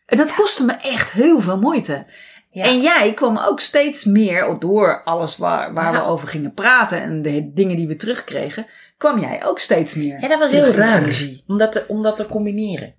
[0.05, 2.05] En dat kostte me echt heel veel moeite.
[2.51, 2.63] Ja.
[2.65, 5.99] En jij kwam ook steeds meer door alles waar, waar Ja.
[6.01, 7.01] we over gingen praten.
[7.01, 8.65] En de dingen die we terugkregen.
[8.97, 10.21] kwam jij ook steeds meer.
[10.21, 11.21] Ja, dat was heel raar.
[11.47, 12.95] Om dat, te, om dat te combineren.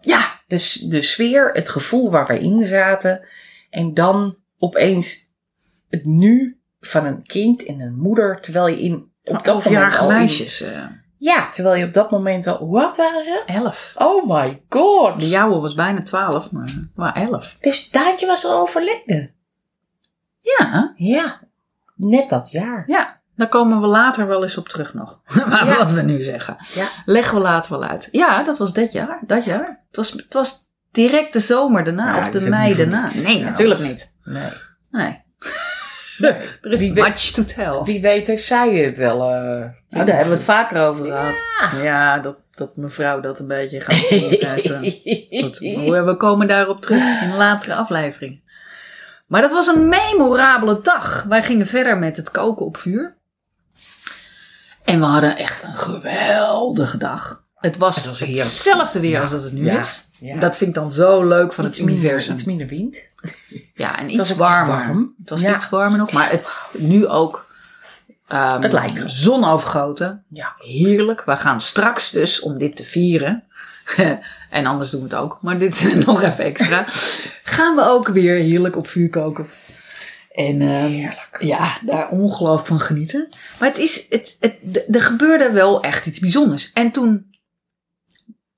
[0.00, 3.28] Ja, Dus de sfeer, het gevoel waar wij in zaten.
[3.70, 5.27] En dan opeens
[5.88, 8.40] het nu van een kind en een moeder.
[8.40, 10.60] Terwijl je in op dat moment al in- meisjes.
[10.60, 10.84] eh,
[11.18, 12.56] ja, terwijl je op dat moment al...
[12.56, 13.42] Hoe oud waren ze?
[13.46, 13.94] elf.
[13.96, 15.20] Oh my god.
[15.20, 17.56] De jouwe was bijna twaalf, maar, maar elf.
[17.60, 19.30] Dus Daantje was al overleden.
[20.40, 21.40] Ja, Ja,
[21.96, 22.84] net dat jaar.
[22.86, 23.16] ja.
[23.36, 25.20] Daar komen we later wel eens op terug nog.
[25.48, 25.76] maar Ja.
[25.76, 26.56] wat we nu zeggen.
[26.74, 26.88] Ja.
[27.04, 28.08] Leggen we later wel uit.
[28.12, 29.18] Ja, dat was dit jaar.
[29.26, 29.84] Dat jaar.
[29.86, 32.12] Het was, het was direct de zomer daarna.
[32.14, 33.08] Ja, of de mei daarna.
[33.24, 34.14] Nee, natuurlijk niet.
[34.24, 34.50] Nee.
[34.90, 35.22] Nee.
[36.18, 36.32] Nee.
[36.62, 37.80] Er is Wie weet- much to tell.
[37.84, 39.22] Wie weet heeft zij het wel...
[39.22, 41.42] eh, Nou, daar hebben we het vaker over gehad.
[41.82, 44.64] Ja, dat, dat mevrouw dat een beetje gaat uit,
[45.60, 48.40] eh, maar we komen daarop terug in een latere aflevering.
[49.26, 51.22] Maar dat was een memorabele dag.
[51.28, 53.16] Wij gingen verder met het koken op vuur.
[54.84, 57.46] En we hadden echt een geweldige dag.
[57.54, 58.42] Het was, Het was heerlijk.
[58.42, 60.07] hetzelfde weer Ja, als dat het nu ja, is.
[60.20, 60.38] Ja.
[60.40, 62.34] Dat vind ik dan zo leuk van iets het universum.
[62.34, 63.08] Minder, iets minder wind.
[63.74, 64.76] Ja, en was iets warmer.
[64.76, 65.14] warm.
[65.20, 65.54] Het was Ja.
[65.54, 67.50] iets warmer nog, maar het nu ook.
[68.28, 69.10] ehm, Het lijkt er.
[69.10, 70.24] Zon overgoten.
[70.28, 70.52] Ja.
[70.58, 71.24] Heerlijk.
[71.24, 73.44] We gaan straks dus, om dit te vieren.
[74.50, 76.84] en anders doen we het ook, maar dit is nog even extra.
[77.44, 79.46] gaan we ook weer heerlijk op vuur koken.
[80.32, 81.36] En ehm, Heerlijk.
[81.40, 83.28] ja, daar ongelooflijk van genieten.
[83.60, 84.54] Maar het is, het, het,
[84.94, 86.70] er gebeurde wel echt iets bijzonders.
[86.72, 87.36] En toen,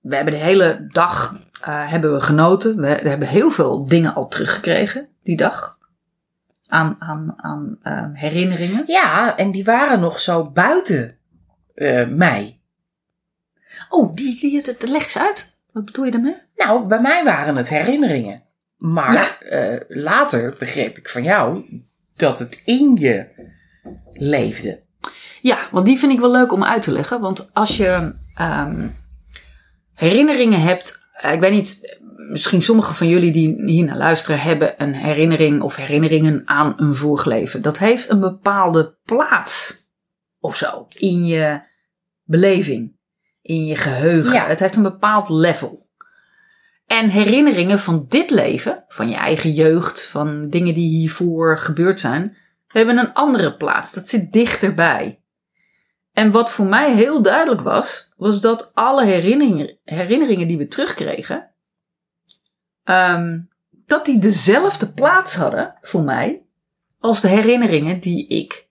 [0.00, 2.80] we hebben de hele dag eh, hebben we genoten.
[2.80, 5.78] We, hebben heel veel dingen al teruggekregen die dag.
[6.66, 8.82] Aan, aan, aan eh, herinneringen.
[8.86, 11.16] Ja, en die waren nog zo buiten
[11.74, 12.60] eh, mij.
[13.88, 15.58] Oh, die, die, dat leg eens uit.
[15.72, 16.36] Wat bedoel je daarmee?
[16.56, 18.42] Nou, bij mij waren het herinneringen.
[18.76, 19.40] Maar Ja.
[19.40, 21.64] eh, later begreep ik van jou
[22.14, 23.26] dat het in je
[24.12, 24.80] leefde.
[25.40, 27.20] Ja, want die vind ik wel leuk om uit te leggen.
[27.20, 28.88] Want als je ehm,
[29.94, 31.08] herinneringen hebt.
[31.20, 35.60] Eh, ik weet niet, misschien sommigen van jullie die hier naar luisteren hebben een herinnering
[35.60, 37.62] of herinneringen aan een vorig leven.
[37.62, 39.86] Dat heeft een bepaalde plaats
[40.38, 41.62] of zo in je
[42.24, 42.96] beleving,
[43.42, 44.32] in je geheugen.
[44.32, 44.46] Ja.
[44.46, 45.88] Het heeft een bepaald level.
[46.86, 52.36] En herinneringen van dit leven, van je eigen jeugd, van dingen die hiervoor gebeurd zijn,
[52.66, 53.92] hebben een andere plaats.
[53.92, 55.19] Dat zit dichterbij.
[56.20, 61.50] En wat voor mij heel duidelijk was, was dat alle herinneringen, herinneringen die we terugkregen,
[62.84, 63.38] ehm,
[63.86, 66.42] dat die dezelfde plaats hadden voor mij
[66.98, 68.68] als de herinneringen die ik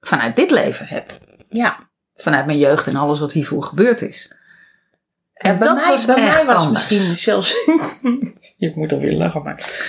[0.00, 1.18] vanuit dit leven heb.
[1.48, 1.88] Ja.
[2.16, 4.32] Vanuit mijn jeugd en alles wat hiervoor gebeurd is.
[5.34, 6.88] En bij dat mij, was bij mij was anders.
[6.88, 7.52] misschien zelfs.
[8.56, 9.88] Je moet alweer lachen, maar.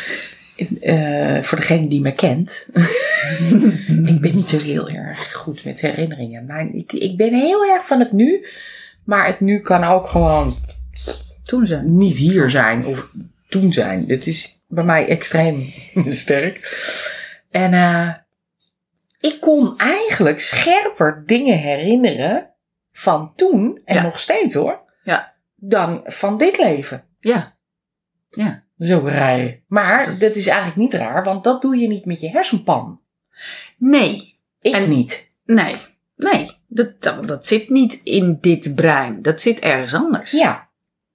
[0.81, 2.67] Eh, voor degene die me kent.
[4.05, 6.45] ik ben niet zo heel erg goed met herinneringen.
[6.45, 8.47] Maar ik, ik ben heel erg van het nu.
[9.05, 10.55] Maar het nu kan ook gewoon
[11.43, 11.75] Toen ze.
[11.83, 13.11] niet hier zijn of
[13.49, 14.05] toen zijn.
[14.05, 15.65] Dit is bij mij extreem
[16.23, 16.79] sterk.
[17.49, 18.09] En eh,
[19.19, 22.49] ik kon eigenlijk scherper dingen herinneren
[22.91, 24.01] van toen, en Ja.
[24.01, 25.33] nog steeds hoor, Ja.
[25.55, 27.03] dan van dit leven.
[27.19, 27.55] Ja.
[28.29, 28.63] Ja.
[28.81, 29.59] Zo raar.
[29.67, 32.29] Maar Dat is- dat is eigenlijk niet raar, want dat doe je niet met je
[32.29, 32.99] hersenpan.
[33.77, 34.35] Nee.
[34.61, 35.29] Ik En- niet.
[35.45, 35.75] Nee.
[36.15, 36.51] Nee.
[36.67, 39.21] Dat, dat, dat zit niet in dit brein.
[39.21, 40.31] Dat zit ergens anders.
[40.31, 40.69] Ja,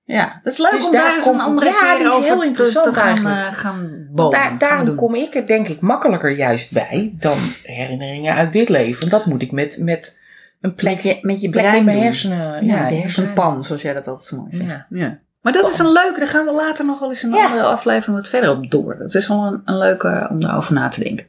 [0.04, 2.38] Ja, dat is leuk Dus om daar daar eens een andere ja, keer over heel
[2.38, 4.30] te- interessant te, gaan, eh, gaan bomen.
[4.32, 8.52] daar, Gaan we daarom kom ik er denk ik makkelijker juist bij dan herinneringen uit
[8.52, 9.08] dit leven.
[9.08, 10.20] Dat moet ik met, met
[10.60, 12.04] een plek, met je, met je brein in mijn doen.
[12.04, 12.66] hersenen.
[12.66, 14.68] Ja, Ja, hersenpan, zoals jij dat altijd zo mooi zegt.
[14.68, 14.86] Ja.
[14.90, 15.18] Ja.
[15.46, 17.62] Maar dat is een leuke, daar gaan we later nog wel eens in een andere
[17.62, 18.96] aflevering wat verder op door.
[18.98, 21.26] Dat is wel een, een leuke om daarover na te denken.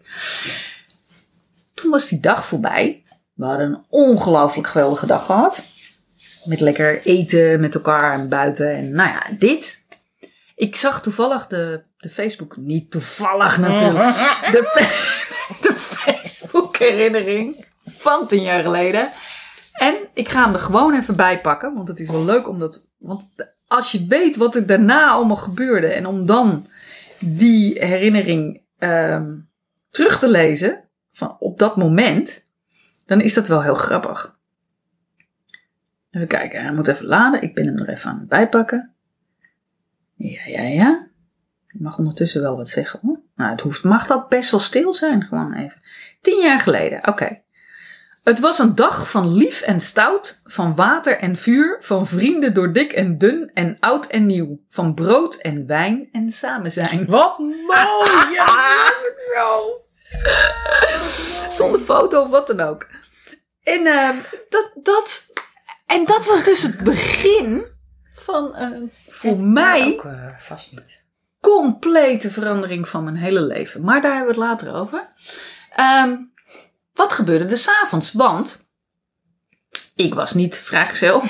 [1.74, 3.02] Toen was die dag voorbij.
[3.34, 5.64] We hadden een ongelooflijk geweldige dag gehad.
[6.46, 8.72] Met lekker eten met elkaar en buiten.
[8.72, 9.84] En nou ja, dit.
[10.56, 14.16] Ik zag toevallig de, de Facebook, niet toevallig natuurlijk,
[14.54, 14.62] de,
[15.62, 17.66] de Facebook herinnering
[17.98, 19.10] van tien jaar geleden.
[19.74, 22.60] En ik ga hem er gewoon even bij pakken, want het is wel leuk om
[22.60, 22.88] dat.
[22.98, 23.30] Want
[23.68, 26.68] als je weet wat er daarna allemaal gebeurde en om dan
[27.20, 29.36] die herinnering ehm,
[29.90, 32.48] terug te lezen van op dat moment,
[33.06, 34.40] dan is dat wel heel grappig.
[36.12, 37.42] Even kijken, hij moet even laden.
[37.42, 38.94] Ik ben hem er even aan het bijpakken.
[40.14, 41.08] Ja, ja, ja.
[41.68, 43.20] Ik mag ondertussen wel wat zeggen hoor.
[43.36, 45.82] Nou, het hoeft, mag ook best wel stil zijn, gewoon even.
[46.22, 47.42] Tien jaar geleden, oké.
[48.28, 52.74] Het was een dag van lief en stout, van water en vuur, van vrienden door
[52.74, 57.06] dik en dun en oud en nieuw, van brood en wijn en samen zijn.
[57.06, 57.56] Wat mooi!
[58.36, 59.82] Ja, dat was zo.
[61.50, 62.88] Zonder foto of wat dan ook.
[63.64, 64.16] En, ehm,
[64.50, 65.26] dat, dat,
[65.86, 67.66] en dat was dus het begin
[68.14, 71.02] van een, voor mij, Ook, eh, vast niet.
[71.42, 73.82] complete verandering van mijn hele leven.
[73.82, 75.08] Maar daar hebben we het later over.
[75.76, 76.16] Ehm,
[76.98, 78.14] wat gebeurde er s'avonds?
[78.14, 78.70] Want
[79.96, 81.24] ik was niet vrijgezel.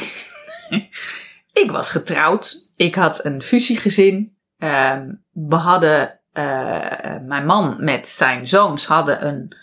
[1.64, 2.72] ik was getrouwd.
[2.76, 4.38] Ik had een fusiegezin.
[4.58, 9.56] Ehm, we hadden, eh, mijn man met zijn zoons hadden een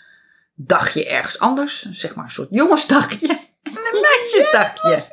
[0.55, 1.81] dagje ergens anders.
[1.91, 3.27] Zeg maar een soort jongensdagje.
[3.65, 5.03] En een meisjesdagje.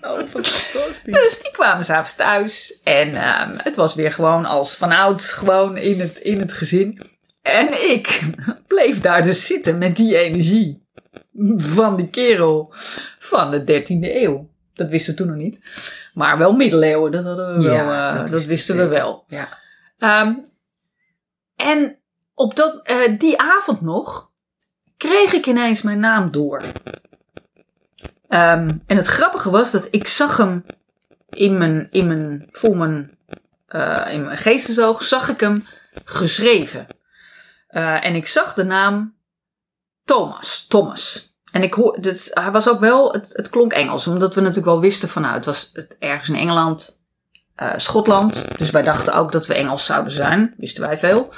[0.00, 1.02] Oh, fantastisch.
[1.02, 2.80] Dus die kwamen s'avonds thuis.
[2.84, 7.15] En ehm, het was weer gewoon als vanouds gewoon in het, in het gezin.
[7.46, 8.20] En ik
[8.66, 10.86] bleef daar dus zitten met die energie
[11.56, 12.72] van die kerel
[13.18, 14.48] van de 13e eeuw.
[14.74, 15.60] Dat wisten we toen nog niet.
[16.14, 19.24] Maar wel middeleeuwen, dat, hadden we wel, eh, dat dat, wisten we wel.
[19.26, 19.58] Ja.
[19.98, 20.34] Ehm,
[21.56, 21.98] en
[22.34, 24.30] op dat, eh, die avond nog
[24.96, 26.62] kreeg ik ineens mijn naam door.
[28.28, 30.64] Ehm, en het grappige was dat ik zag hem
[31.28, 33.18] in mijn, in mijn, voor mijn,
[33.66, 35.66] eh, in mijn geestesoog, zag ik hem
[36.04, 36.86] geschreven.
[37.66, 39.14] Eh, en ik zag de naam
[40.04, 40.66] Thomas.
[40.68, 41.34] Thomas.
[41.52, 41.98] En ik hoor,
[42.30, 45.34] hij was ook wel, het, het klonk Engels, omdat we natuurlijk wel wisten van nou,
[45.34, 47.02] het was het- ergens in Engeland,
[47.54, 48.58] eh, Schotland.
[48.58, 51.32] Dus wij dachten ook dat we Engels zouden zijn, wisten wij veel.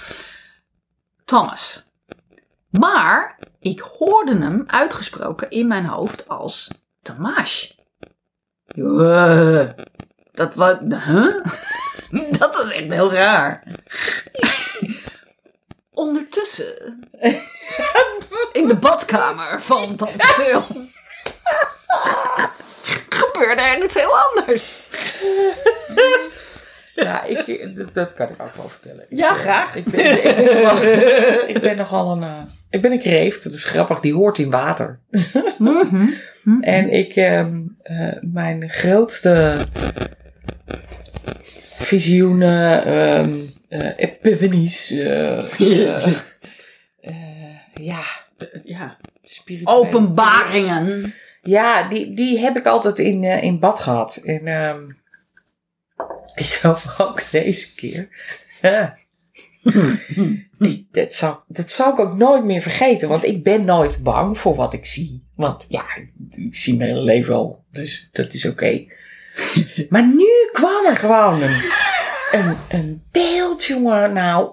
[1.24, 1.90] Thomas.
[2.70, 6.68] Maar ik hoorde hem uitgesproken in mijn hoofd als
[7.02, 7.70] Tamash.
[8.66, 9.74] Ja,
[10.32, 11.34] dat was, huh?
[12.38, 13.62] dat was echt heel raar.
[15.98, 17.00] Ondertussen,
[18.52, 20.62] in de badkamer van Tante Til,
[23.08, 24.82] gebeurde er iets heel anders.
[26.94, 29.04] Ja, ik, dat, dat kan ik ook wel vertellen.
[29.08, 29.76] Ik, Ja, graag.
[29.76, 30.82] Ik ben, ik ben, nogal,
[31.48, 32.22] ik ben nogal een...
[32.22, 35.00] eh, ik ben een kreeft, dat is grappig, die hoort in water.
[35.58, 36.06] Mhm.
[36.60, 39.58] En ik, ehm, eh, mijn grootste
[41.78, 43.56] visioenen, ehm eh,
[43.96, 46.12] epiphanies, eh, eh,
[47.00, 48.02] eh, ja,
[48.62, 48.96] ja.
[49.22, 51.14] spirituele Openbaringen.
[51.42, 54.16] Ja, die, die heb ik altijd in, eh, in bad gehad.
[54.16, 54.88] En ehm
[56.60, 58.08] zo ook deze keer.
[60.58, 63.08] Ik, dat, zal, dat zal ik ook nooit meer vergeten.
[63.08, 65.26] Want ik ben nooit bang voor wat ik zie.
[65.34, 65.84] Want ja,
[66.30, 67.64] ik zie mijn hele leven al.
[67.70, 68.86] Dus dat is oké.
[69.92, 71.62] maar nu kwam er gewoon een,
[72.32, 74.12] een, een beeld, jongen.
[74.12, 74.50] Nou,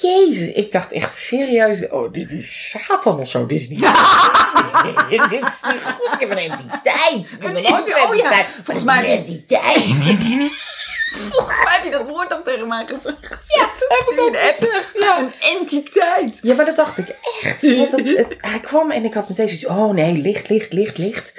[0.00, 0.52] jezus.
[0.52, 1.88] Ik dacht echt serieus.
[1.88, 3.46] Oh, dit is Satan of zo.
[3.46, 3.80] Dit is niet
[4.82, 6.12] Nee, dit is niet goed.
[6.12, 7.32] Ik heb een entiteit.
[7.32, 8.46] Ik heb Een nooit een ent- oh ja, entiteit.
[8.64, 9.84] volgens mij- een entiteit.
[11.30, 13.38] Volgens mij heb je dat woord ook tegen mij gezegd.
[13.48, 14.88] Ja, heb ik ook gezegd.
[15.00, 15.18] Ja.
[15.18, 16.38] Een entiteit.
[16.42, 17.08] Ja, maar dat dacht ik
[17.42, 17.76] echt.
[17.76, 19.66] Want het, het- hij kwam en ik had meteen zoiets.
[19.66, 21.32] Oh nee, licht, licht, licht, licht.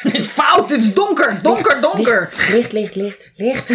[0.00, 2.28] Het is fout, het is donker, donker, donker.
[2.50, 3.68] Licht, licht, licht, licht.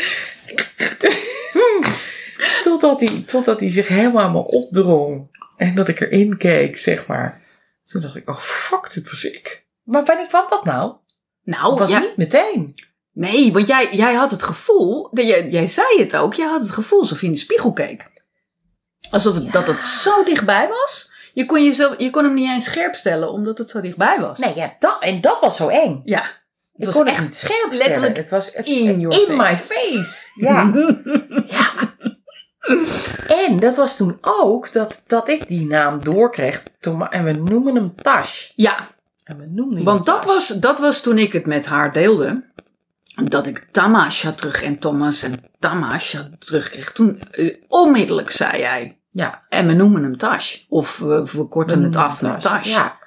[2.64, 5.38] totdat, hij, totdat hij zich helemaal aan me opdrong.
[5.56, 7.40] En dat ik erin keek, zeg maar.
[7.84, 9.66] Toen dacht ik, oh fuck, dit was ik.
[9.82, 10.94] Maar wanneer kwam dat nou?
[11.42, 12.74] Nou, Het was ja, niet meteen.
[13.12, 16.60] nee, want jij, jij had het gevoel, dat jij, jij zei het ook, jij had
[16.60, 18.10] het gevoel alsof je in de spiegel keek.
[19.10, 21.10] Alsof het, dat het zo dichtbij was.
[21.34, 24.38] Je kon, jezelf, je kon hem niet eens scherp stellen, omdat het zo dichtbij was.
[24.38, 26.00] Nee, ja, dat, en dat was zo eng.
[26.04, 26.24] Ja.
[26.80, 29.36] Ik Het was kon het echt niet scherp letterlijk Het was het- in your in
[29.36, 29.42] face.
[29.50, 30.26] my face.
[30.34, 30.72] Ja.
[31.56, 31.72] ja.
[33.28, 36.62] En dat was toen ook dat, dat ik die naam doorkreeg.
[36.80, 38.50] Toen, en we noemen hem Tash.
[38.54, 38.88] Ja,
[39.24, 40.26] En we noemden hem want dat Tash.
[40.26, 42.48] was, dat was toen ik het met haar deelde.
[43.24, 46.92] Dat ik Tamasha terug en Thomas en Tamasha terugkreeg.
[46.92, 48.98] Toen eh, onmiddellijk zei jij.
[49.10, 50.56] Ja, En we noemen hem Tash.
[50.68, 52.66] Of we verkorten we het noemen af naar Tash.
[52.70, 52.98] Ja,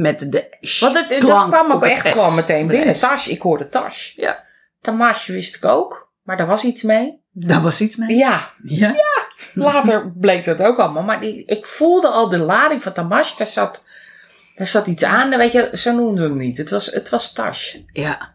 [0.00, 2.96] Met de want het, dat kwam ook echt gewoon meteen binnen.
[2.96, 2.98] S.
[3.00, 4.14] Tash, ik hoorde Tash.
[4.16, 4.44] Ja,
[4.80, 7.18] Tamash wist ik ook, maar daar was iets mee.
[7.32, 8.16] daar was iets mee.
[8.16, 8.94] Ja, Ja.
[9.54, 11.02] later bleek dat ook allemaal.
[11.02, 13.36] Maar die- ik voelde al de lading van Tamash.
[13.36, 13.84] Daar zat,
[14.56, 15.36] daar zat iets aan.
[15.36, 16.58] Weet je, zo noemden we hem niet.
[16.58, 17.76] Het was, het was Tash.
[17.92, 18.34] Ja.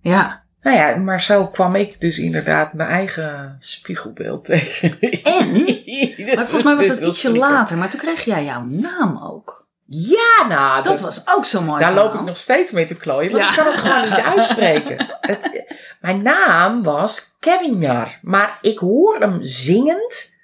[0.00, 0.42] Ja.
[0.62, 4.98] Nou ja, maar zo kwam ik dus inderdaad mijn eigen spiegelbeeld tegen.
[5.24, 5.52] En?
[6.36, 7.76] Maar volgens mij was Dus dat ietsje later.
[7.78, 9.59] Maar toen kreeg jij jouw naam ook.
[9.92, 11.80] Ja, nou, Dat was ook zo mooi.
[11.80, 13.50] daar loop ik nog steeds mee te klooien, want Ja.
[13.50, 15.06] ik kan het gewoon niet uitspreken.
[15.20, 15.64] Het,
[16.00, 20.34] mijn naam was Kevinjar, maar ik hoor hem zingend.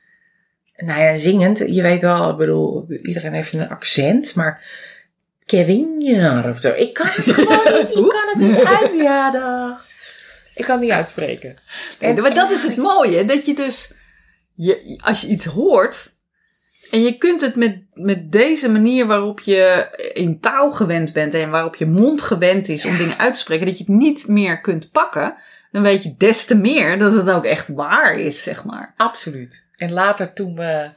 [0.76, 4.64] Nou ja, zingend, je weet wel, ik bedoel, iedereen heeft een accent, maar
[5.44, 6.72] Kevinjar of zo.
[6.72, 9.80] Ik kan het gewoon niet, ik kan het niet uit, ja.
[10.54, 11.58] Ik kan het niet uitspreken.
[12.00, 13.24] Nee, maar dat is het mooie.
[13.24, 13.94] Dat je dus,
[14.54, 16.14] je, als je iets hoort.
[16.90, 21.34] En je kunt het met, met deze manier waarop je in taal gewend bent.
[21.34, 23.66] En waarop je mond gewend is om dingen uit te spreken.
[23.66, 25.34] Dat je het niet meer kunt pakken.
[25.70, 28.94] Dan weet je des te meer dat het ook echt waar is, zeg maar.
[28.96, 29.66] Absoluut.
[29.76, 30.88] En later toen we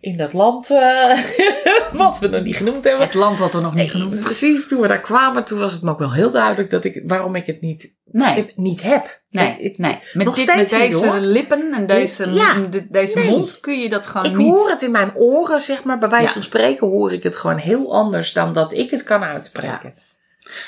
[0.00, 1.18] in dat land, eh,
[1.92, 3.04] wat we nog niet genoemd hebben.
[3.06, 4.28] Het land wat we nog niet genoemd hebben.
[4.28, 7.02] Precies, toen we daar kwamen, toen was het me ook wel heel duidelijk dat ik,
[7.06, 9.20] waarom ik het niet, Nee, niet heb.
[9.30, 9.98] nee, Ik, ik, nee.
[10.12, 12.54] Met, nog dit, met steeds deze lippen en deze, Ja.
[12.70, 13.30] de- deze Nee.
[13.30, 14.46] mond kun je dat gewoon ik niet.
[14.58, 15.98] hoor het in mijn oren, zeg maar.
[15.98, 16.32] Bij wijze Ja.
[16.32, 19.94] van spreken hoor ik het gewoon heel anders dan dat ik het kan uitspreken.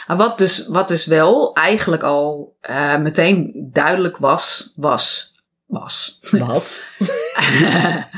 [0.06, 5.31] Maar wat dus, wat dus wel eigenlijk al eh, meteen duidelijk was, was,
[5.72, 6.18] was.
[6.30, 6.84] Wat?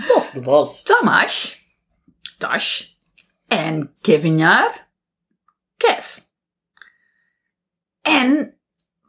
[0.09, 0.83] Wat was?
[0.83, 1.57] Tamas,
[2.38, 2.83] Tash
[3.49, 4.87] en Kevinjar,
[5.77, 6.17] Kev.
[8.03, 8.59] En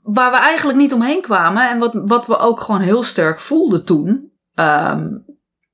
[0.02, 3.86] waar we eigenlijk niet omheen kwamen en wat, wat we ook gewoon heel sterk voelden
[3.86, 4.32] toen.
[4.56, 5.08] ehm,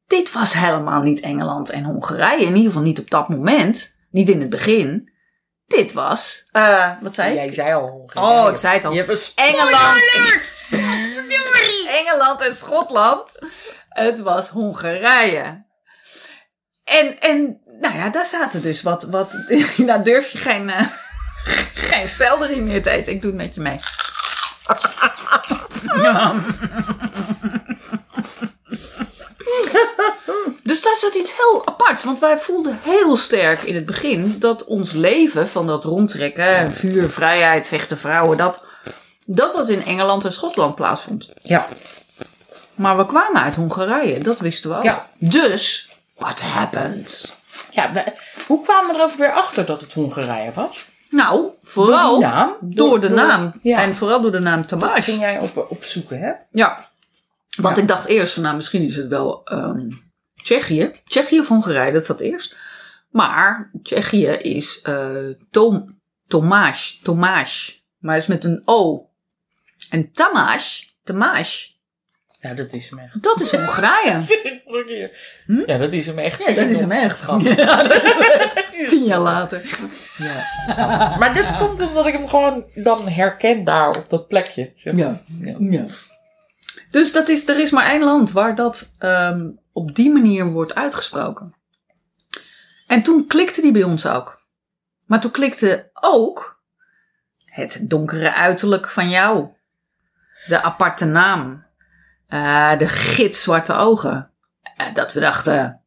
[0.08, 2.42] dit was helemaal niet Engeland en Hongarije.
[2.46, 3.96] In ieder geval niet op dat moment.
[4.10, 5.12] Niet in het begin.
[5.66, 7.36] Dit was, eh, wat zei ik?
[7.36, 8.42] Jij zei al Hongarije.
[8.46, 8.92] Oh, ik zei het al.
[8.92, 10.00] Je hebt een Engeland.
[12.00, 13.40] Engeland en Schotland.
[13.90, 15.65] Het was Hongarije.
[16.84, 19.04] En, en nou ja, daar zaten dus wat.
[19.04, 19.34] wat
[19.78, 20.88] nou durf je geen, eh
[21.92, 23.13] geen selderie meer te eten.
[23.13, 23.80] Ik doe het met je mee.
[30.63, 32.04] Dus daar zat iets heel aparts.
[32.04, 37.10] Want wij voelden heel sterk in het begin dat ons leven van dat rondtrekken, vuur,
[37.10, 38.65] vrijheid, vechten, vrouwen, dat,
[39.36, 41.29] dat dat in Engeland en Schotland plaatsvond.
[41.42, 41.67] Ja.
[42.75, 44.84] Maar we kwamen uit Hongarije, dat wisten we ook.
[44.84, 45.10] Ja.
[45.17, 47.36] Dus, what happened?
[47.71, 48.13] ja we-
[48.48, 50.86] hoe kwamen we er ook weer achter dat het Hongarije was?
[51.10, 52.56] Nou, vooral Door naam?
[52.62, 53.54] door de naam.
[53.62, 53.82] Ja.
[53.82, 55.02] En vooral door de naam dat Tamage.
[55.02, 56.32] ging jij op, opzoeken, hè?
[56.52, 56.90] Ja.
[57.58, 57.82] Want Ja.
[57.82, 59.90] ik dacht eerst van, nou, misschien is het wel ehm,
[60.44, 60.92] Tsjechië.
[61.08, 62.56] Tsjechië of Hongarije, dat zat eerst.
[63.10, 65.10] Maar Tsjechië is eh
[65.52, 67.79] Tom, Tomasz, Tomasz.
[68.00, 69.10] Maar dat is met een O.
[69.90, 71.79] En Tamás, Tamás,
[72.40, 73.23] Ja, dat is hem echt.
[73.23, 75.15] dat is Hongarije.
[75.46, 75.63] Hm?
[75.65, 76.48] Ja, dat is hem echt.
[76.48, 77.19] Ja, dat is hem echt.
[77.19, 77.56] Grappig.
[78.71, 79.62] Ja, Tien jaar later.
[80.17, 81.17] Ja.
[81.17, 84.71] Maar dit komt omdat ik hem gewoon dan herken daar op dat plekje.
[84.75, 85.02] zeg maar.
[85.04, 85.21] Ja.
[85.40, 85.56] Ja.
[85.60, 85.86] Ja.
[86.88, 90.75] Dus dat is, er is maar één land waar dat ehm, op die manier wordt
[90.75, 91.54] uitgesproken.
[92.88, 94.42] En toen klikte die bij ons ook.
[95.06, 96.62] Maar toen klikte ook
[97.46, 99.48] het donkere uiterlijk van jou.
[100.48, 101.65] De aparte naam.
[102.27, 104.29] eh, de gitzwarte ogen.
[104.77, 105.81] Eh, dat we dachten...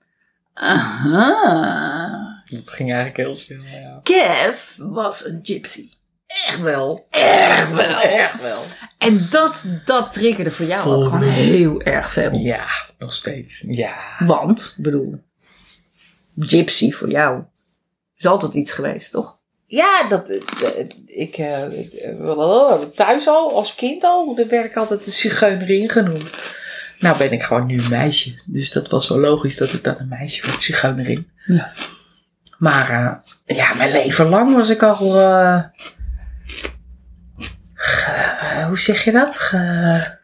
[0.54, 2.42] Aha.
[2.44, 3.62] Dat ging eigenlijk heel snel.
[3.62, 4.00] Ja.
[4.02, 5.90] Kev was een gypsy.
[6.26, 7.06] Echt wel.
[7.10, 8.00] Echt wel.
[8.00, 8.62] Echt wel.
[8.98, 12.32] En dat, dat triggerde voor jou ook gewoon heel erg veel.
[12.32, 12.66] Ja,
[12.98, 13.64] nog steeds.
[13.66, 13.94] Ja.
[14.18, 15.24] Want, bedoel,
[16.38, 17.42] gypsy voor jou
[18.16, 19.40] is altijd iets geweest, toch?
[19.74, 20.38] Ja, dat, eh,
[21.06, 21.62] ik, eh,
[22.08, 26.30] eh, thuis al, als kind al, dan werd ik altijd de zigeunerin genoemd.
[26.98, 28.34] Nou ben ik gewoon nu een meisje.
[28.46, 31.30] Dus dat was wel logisch dat ik dan een meisje was, zigeunerin.
[31.46, 31.72] Ja.
[32.58, 32.90] Maar
[33.46, 35.20] eh, ja, mijn leven lang was ik al...
[35.20, 35.62] eh,
[37.74, 39.36] ge- hoe zeg je dat?
[39.36, 40.18] Ge-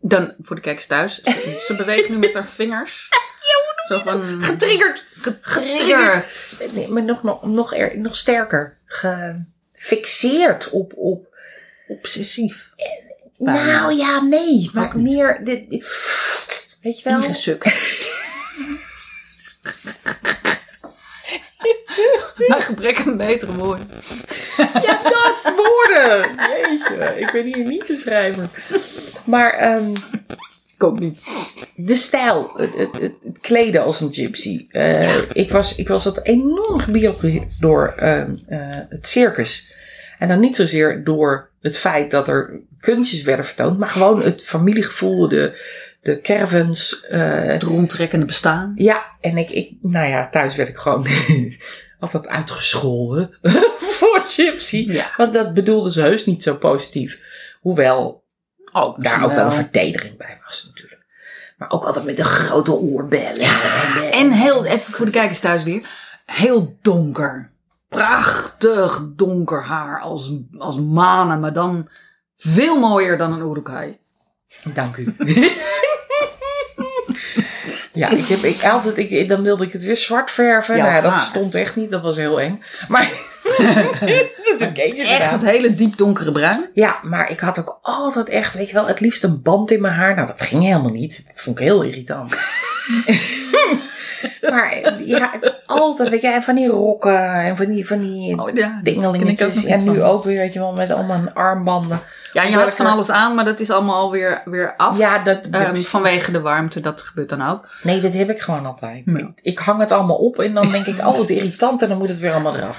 [0.00, 3.08] Dan, voor de kijkers thuis, ze, ze beweegt nu met haar vingers.
[3.90, 4.42] Zo van...
[4.42, 5.04] getriggerd.
[5.40, 6.58] Getriggerd.
[6.72, 8.78] Nee, maar nog, nog, nog, er, nog sterker.
[8.86, 11.28] Gefixeerd op, op
[11.88, 12.70] Obsessief.
[13.38, 13.64] Bijna.
[13.64, 14.70] Nou ja, nee.
[14.72, 15.40] Maar meer.
[15.44, 15.84] Dit, dit-
[16.80, 17.22] weet je wel?
[17.22, 17.64] Ingesukt.
[22.48, 23.88] Bij gebrek aan betere woorden.
[24.56, 26.34] Ja, dat woorden.
[26.36, 28.50] Jeetje, ik ben hier niet te schrijven.
[29.24, 29.92] Maar ehm,
[30.88, 31.20] Niet.
[31.74, 34.66] de stijl, het, het, het, het kleden als een gypsy.
[34.68, 38.58] Eh, ik, was, ik was dat enorm gebiologeerd door ehm, eh,
[38.88, 39.74] het circus.
[40.18, 44.42] En dan niet zozeer door het feit dat er kunstjes werden vertoond, maar gewoon het
[44.44, 45.60] familiegevoel, de,
[46.02, 47.04] de caravans.
[47.06, 48.72] eh, Het rondtrekkende bestaan.
[48.74, 51.06] Ja, en ik, ik, nou ja, thuis werd ik gewoon
[52.00, 53.38] altijd uitgescholden
[53.98, 54.84] voor Gypsy.
[54.88, 55.12] Ja.
[55.16, 57.18] Want dat bedoelde ze heus niet zo positief.
[57.60, 58.24] Hoewel
[58.72, 61.00] Oh, daar ook wel een vertedering bij was natuurlijk.
[61.56, 63.40] Maar ook altijd met de grote oorbellen.
[63.40, 65.88] en, En heel, even voor de kijkers thuis weer,
[66.26, 67.50] heel donker.
[67.88, 71.88] Prachtig donker haar als, als manen, maar dan
[72.36, 73.98] veel mooier dan een Urukai.
[74.74, 75.14] Dank u.
[77.92, 80.76] ja, ik heb ik, altijd, ik, dan wilde ik het weer zwart verven.
[80.76, 82.62] Ja, nou ja, dat stond echt niet, dat was heel eng.
[82.88, 83.10] Maar
[84.60, 86.70] dat is een keertje Echt het hele diep donkere bruin.
[86.74, 89.80] Ja, maar ik had ook altijd echt, weet je wel, het liefst een band in
[89.80, 90.14] mijn haar.
[90.14, 91.24] Nou, dat ging helemaal niet.
[91.26, 92.34] Dat vond ik heel irritant.
[94.50, 95.30] maar ja,
[95.66, 99.64] altijd, weet je, en van die rokken en van die, van die Oh, ja, dingelingetjes.
[99.64, 100.02] En nu van.
[100.08, 102.00] ook weer, weet je wel, met allemaal armbanden.
[102.32, 104.98] Ja, je had van alles aan, maar dat is allemaal alweer weer af.
[104.98, 107.68] Ja, dat, dat- Ehm, vanwege de warmte, dat gebeurt dan ook.
[107.82, 109.02] Nee, dat heb ik gewoon altijd.
[109.04, 109.18] Ja.
[109.18, 111.82] Ik, ik hang het allemaal op en dan denk ik, oh, wat irritant.
[111.82, 112.76] En dan moet het weer allemaal eraf.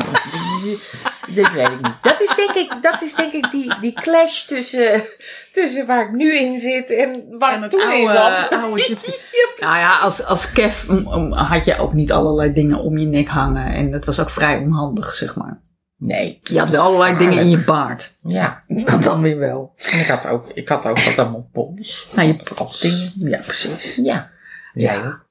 [1.28, 1.96] Dit weet ik niet.
[2.02, 5.04] Dat is denk ik, dat is denk ik die, die clash tussen,
[5.52, 8.50] tussen waar ik nu in zit en waar ik toen in zat.
[8.50, 8.98] oude.
[9.60, 13.28] Nou ja, als, als Kev mm, had je ook niet allerlei dingen om je nek
[13.28, 13.74] hangen.
[13.74, 15.62] En dat was ook vrij onhandig, zeg maar.
[15.98, 16.40] Nee.
[16.44, 18.18] Je had dat wel allerlei dingen in je baard.
[18.22, 18.60] Ja.
[18.68, 19.74] Dat dan weer wel.
[19.92, 22.08] En ik had ook, ik had ook wat aan mijn pols.
[22.16, 23.12] Nou, je Krachtdingen.
[23.16, 23.96] Ja, precies.
[23.96, 24.32] Ja.
[24.74, 24.94] Ja.
[24.94, 25.22] Ja.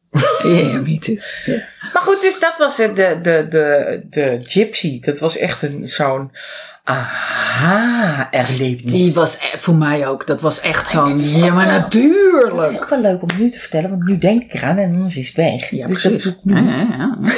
[0.42, 1.16] Ja, me too.
[1.92, 5.00] Maar goed, dus dat was het, de, de, de, de gypsy.
[5.00, 6.32] Dat was echt een zo'n
[6.84, 8.92] aha-erlebnis.
[8.92, 10.26] Die was eh, voor mij ook.
[10.26, 11.16] Dat was echt zo'n.
[11.16, 12.82] dit is Ja, ook maar wel- Het is natuurlijk.
[12.82, 15.14] ook wel leuk om nu te vertellen, want nu denk ik eraan en dan is
[15.16, 15.70] het weg.
[15.70, 16.34] Ja, dus dat precies.
[16.44, 16.70] doe ik nu.
[16.70, 17.18] Ja, ja, ja.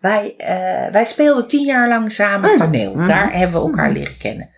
[0.00, 3.06] Wij, eh, wij speelden tien jaar lang samen toneel.
[3.06, 4.48] Daar hebben we elkaar leren kennen.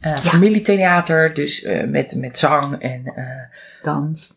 [0.00, 3.24] Eh, Familietheater, dus eh, met, met zang en eh,
[3.82, 4.30] Dans.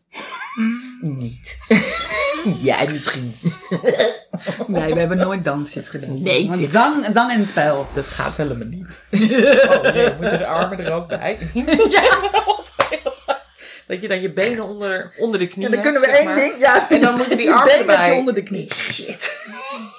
[1.02, 1.58] Niet.
[2.62, 3.36] Jij misschien.
[4.68, 6.22] Nee, we hebben nooit dansjes gedaan.
[6.22, 7.88] Nee, Want zang, zang en spel.
[7.94, 8.86] Dat gaat helemaal niet.
[9.70, 11.38] Oh nee, moeten de armen er ook bij?
[13.88, 16.60] Dat je dan je benen onder, onder de knieën hebt, zeg maar.
[16.60, 18.12] Ja, En dan moeten die armen erbij.
[18.12, 18.74] onder de knie.
[18.74, 19.38] Shit.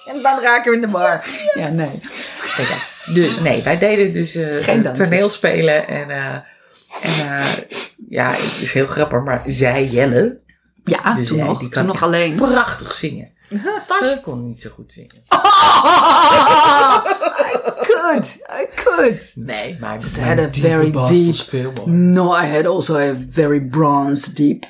[0.06, 1.24] En dan raken we in de bar.
[1.54, 2.00] Ja, nee.
[2.56, 3.14] Dan.
[3.14, 5.04] Dus nee, wij deden dus eh, Geen dansen.
[5.04, 5.88] toneelspelen.
[5.88, 6.34] En, eh,
[7.02, 7.46] en eh,
[8.08, 10.38] ja, het is heel grappig, maar zij Jelle,
[10.84, 11.58] Ja, Dus toen nog.
[11.58, 12.34] die Toen nog alleen.
[12.36, 13.32] prachtig zingen.
[13.86, 15.22] Tasje kon niet zo goed zingen.
[16.48, 18.26] I could.
[18.60, 19.32] I could.
[19.36, 24.64] Nee, maar Just had a very deep- No, I had also a very bronze, deep,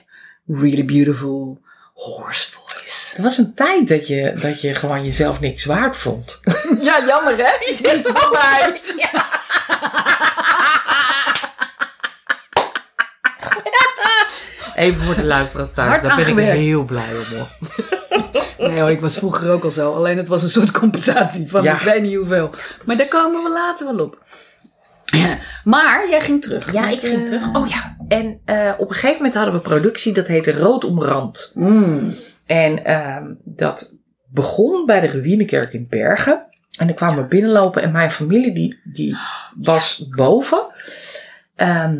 [0.47, 1.59] really beautiful
[1.95, 3.17] hoarse voice.
[3.17, 6.41] Er was een tijd dat je, dat je gewoon jezelf niks waard vond.
[6.81, 7.57] Ja, jammer hè?
[7.67, 8.81] Die zit voorbij.
[14.77, 17.49] Even voor de luisteraars thuis, Hard daar ben ik heel blij om hoor.
[18.69, 19.93] Nee hoor, ik was vroeger ook al zo.
[19.95, 21.75] Alleen het was een soort compensatie van Ja.
[21.75, 22.51] ik weet niet hoeveel.
[22.85, 24.23] Maar daar komen we later wel op.
[25.65, 26.73] Maar jij ging terug.
[26.73, 27.49] Ja, ik ging eh, terug.
[27.53, 31.53] Oh ja, en eh, op een gegeven moment hadden we productie, dat heette Rood Omrand.
[31.55, 32.15] mm,
[32.47, 33.95] En ehm, dat
[34.27, 36.47] begon bij de Ruïnekerk in Bergen.
[36.79, 39.17] En dan kwamen we binnenlopen en mijn familie die, die
[39.57, 40.67] was boven.
[41.57, 41.97] Ehm,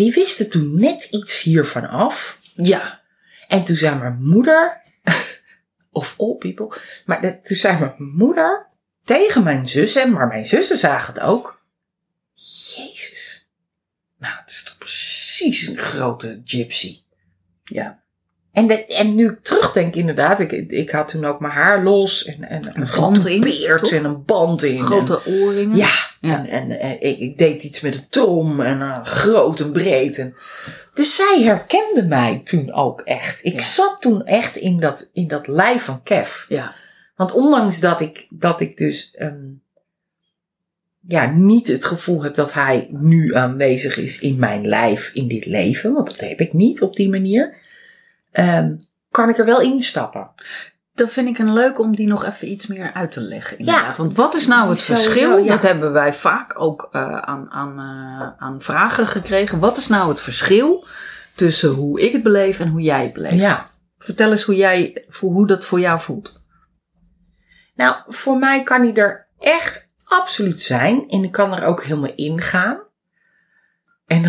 [0.00, 2.38] die wisten toen net iets hiervan af.
[2.54, 3.00] Ja.
[3.48, 4.80] En toen zei mijn moeder,
[5.90, 8.66] of all people, maar de- toen zei mijn moeder
[9.04, 11.62] tegen mijn zussen, maar mijn zussen zagen het ook.
[12.34, 13.48] Jezus.
[14.18, 17.02] Nou, het is toch precies een grote gypsy.
[17.64, 18.02] Ja.
[18.60, 22.24] En, de, en nu ik terugdenk, inderdaad, ik, ik had toen ook mijn haar los
[22.24, 23.92] en, en een band in, toch?
[23.92, 24.82] en een band in.
[24.82, 25.70] Grote oorringen.
[25.70, 25.88] En, ja,
[26.20, 26.46] Ja.
[26.46, 30.18] En, en, en ik, deed iets met een trom en eh, groot en breed.
[30.18, 30.34] En,
[30.92, 33.44] dus zij herkende mij toen ook echt.
[33.44, 33.60] Ik Ja.
[33.60, 36.44] zat toen echt in dat, in dat lijf van Kev.
[36.48, 36.74] Ja.
[37.16, 39.46] Want ondanks dat ik, dat ik dus ehm,
[41.08, 45.46] ja, niet het gevoel heb dat hij nu aanwezig is in mijn lijf, in dit
[45.46, 47.54] leven, want dat heb ik niet op die manier,
[48.30, 48.76] ehm,
[49.10, 50.30] kan ik er wel instappen.
[50.94, 53.58] Dat vind ik een leuk om die nog even iets meer uit te leggen.
[53.58, 53.96] Inderdaad.
[53.96, 55.38] Ja, Want wat is nou die het sowieso, verschil?
[55.38, 55.50] ja.
[55.52, 59.58] Dat hebben wij vaak ook eh, aan, aan, eh, aan vragen gekregen.
[59.58, 60.86] Wat is nou het verschil
[61.34, 63.34] tussen hoe ik het beleef en hoe jij het beleeft?
[63.34, 63.68] Ja.
[63.98, 66.42] Vertel eens hoe, jij, hoe dat voor jou voelt.
[67.74, 71.08] Nou, voor mij kan hij er echt absoluut zijn.
[71.08, 72.78] En ik kan er ook helemaal in gaan.
[74.10, 74.22] En,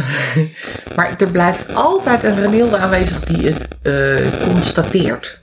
[0.96, 5.40] maar er blijft altijd een Renilde aanwezig die het eh, constateert.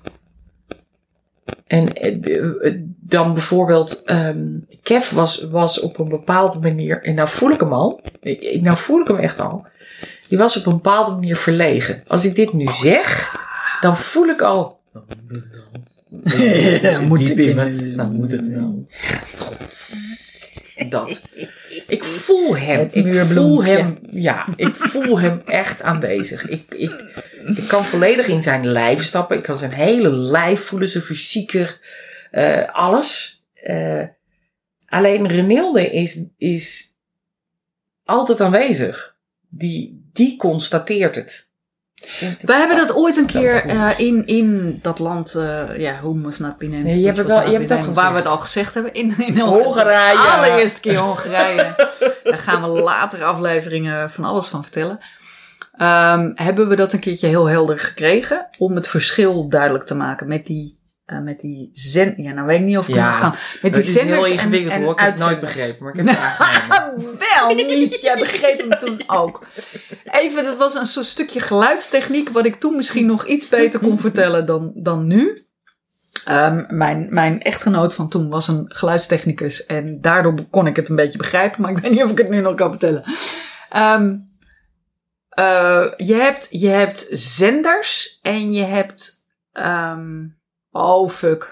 [1.66, 4.38] En eh, eh, dan bijvoorbeeld, ehm
[4.82, 8.00] Kev was, was op een bepaalde manier, en nou voel ik hem al,
[8.60, 9.66] nou voel ik hem echt al,
[10.28, 12.02] die was op een bepaalde manier verlegen.
[12.06, 13.36] Als ik dit nu zeg,
[13.80, 14.80] dan voel ik al,
[17.08, 18.86] Moet diep ik in Nou moet het nou.
[20.88, 21.20] Dat.
[21.86, 22.78] Ik voel hem.
[22.78, 23.98] Het Ik voel hem.
[24.10, 26.48] Ja, ik voel hem echt aanwezig.
[26.48, 26.92] Ik, ik,
[27.56, 29.36] ik kan volledig in zijn lijf stappen.
[29.36, 30.88] Ik kan zijn hele lijf voelen.
[30.88, 31.78] Zijn fysieker.
[32.30, 33.42] eh, alles.
[33.54, 34.02] Eh,
[34.86, 36.94] alleen Renilde is, is
[38.04, 39.16] altijd aanwezig.
[39.48, 41.47] Die, die constateert het.
[42.40, 46.00] Wij hebben dat ooit een keer eh, in, in dat land, eh ja,
[46.38, 46.84] not binent.
[46.84, 48.94] Nee, je hebt het wel- je hebt het Waar we het al gezegd hebben.
[48.94, 50.16] In, in Hongarije.
[50.16, 51.88] De allereerste keer Hongarije.
[52.24, 54.98] Daar gaan we later afleveringen van alles van vertellen.
[55.76, 58.48] Ehm, hebben we dat een keertje heel helder gekregen.
[58.58, 60.77] Om het verschil duidelijk te maken met die,
[61.08, 62.14] eh, met die zend...
[62.16, 63.30] Ja, nou weet ik niet of ik Ja, het kan.
[63.30, 64.92] Met die Het is heel zenders en- ingewikkeld en hoor.
[64.92, 65.84] Ik heb het nooit begrepen.
[65.84, 67.18] Maar ik heb het aangenomen.
[67.18, 68.00] Wel niet.
[68.00, 69.46] Jij begreep hem toen ook.
[70.04, 72.28] Even, dat was een soort stukje geluidstechniek.
[72.28, 75.42] Wat ik toen misschien nog iets beter kon vertellen dan, dan nu.
[76.24, 79.66] Ehm, mijn, mijn echtgenoot van toen was een geluidstechnicus.
[79.66, 81.62] En daardoor kon ik het een beetje begrijpen.
[81.62, 83.02] Maar ik weet niet of ik het nu nog kan vertellen.
[83.70, 84.16] Ehm,
[85.28, 89.26] eh, je, hebt, je hebt zenders en je hebt.
[89.52, 90.24] ehm,
[90.78, 91.42] oh fuck.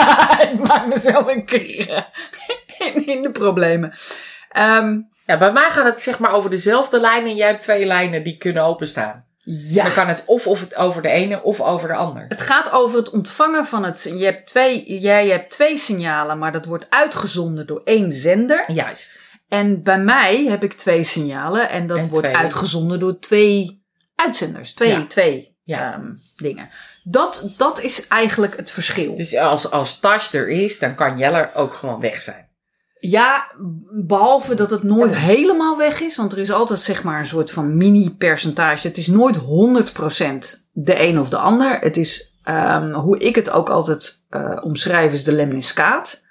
[0.52, 2.08] ik maak mezelf een keer
[2.78, 3.92] in, in de problemen.
[4.50, 7.86] Ehm, Ja, bij mij gaat het zeg maar over dezelfde lijn en jij hebt twee
[7.86, 9.24] lijnen die kunnen openstaan.
[9.44, 9.82] ja.
[9.84, 12.24] Dan kan het of, of het over de ene of over de ander.
[12.28, 14.02] Het gaat over het ontvangen van het.
[14.16, 18.72] Je hebt twee, jij hebt twee signalen, maar dat wordt uitgezonden door één zender.
[18.72, 19.18] Juist.
[19.48, 22.36] En bij mij heb ik twee signalen en dat En wordt twee.
[22.38, 24.74] uitgezonden door twee uitzenders.
[24.74, 25.06] Twee, Ja.
[25.06, 25.92] twee Ja.
[25.92, 26.68] ehm, dingen.
[27.08, 29.16] Dat, dat is eigenlijk het verschil.
[29.16, 32.48] Dus als, als Tash er is, dan kan Jeller ook gewoon weg zijn.
[32.98, 33.46] Ja,
[34.04, 36.16] behalve dat het nooit helemaal weg is.
[36.16, 38.88] Want er is altijd zeg maar een soort van mini-percentage.
[38.88, 39.42] Het is nooit 100%
[40.72, 41.78] de een of de ander.
[41.78, 46.24] Het is, ehm, hoe ik het ook altijd eh, omschrijf, is de lemniscaat.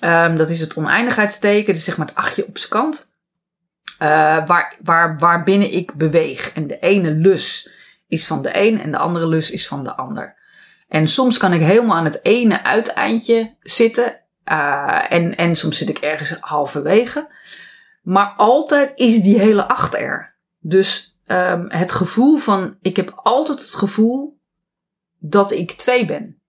[0.00, 1.74] Ehm, dat is het oneindigheidsteken.
[1.74, 3.14] Dus zeg maar het achtje op zijn kant.
[3.98, 6.52] Eh, waar, waar, waarbinnen ik beweeg.
[6.52, 7.80] En de ene lus
[8.12, 10.34] is van de een en de andere lus is van de ander.
[10.88, 14.20] En soms kan ik helemaal aan het ene uiteindje zitten.
[14.44, 17.28] Uh, en, en soms zit ik ergens halverwege.
[18.02, 20.34] Maar altijd is die hele acht er.
[20.58, 24.38] Dus um, het gevoel van, ik heb altijd het gevoel
[25.18, 26.40] dat ik twee ben.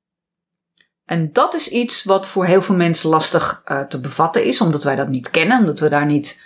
[1.05, 4.83] En dat is iets wat voor heel veel mensen lastig uh, te bevatten is, omdat
[4.83, 6.41] wij dat niet kennen, omdat we daar niet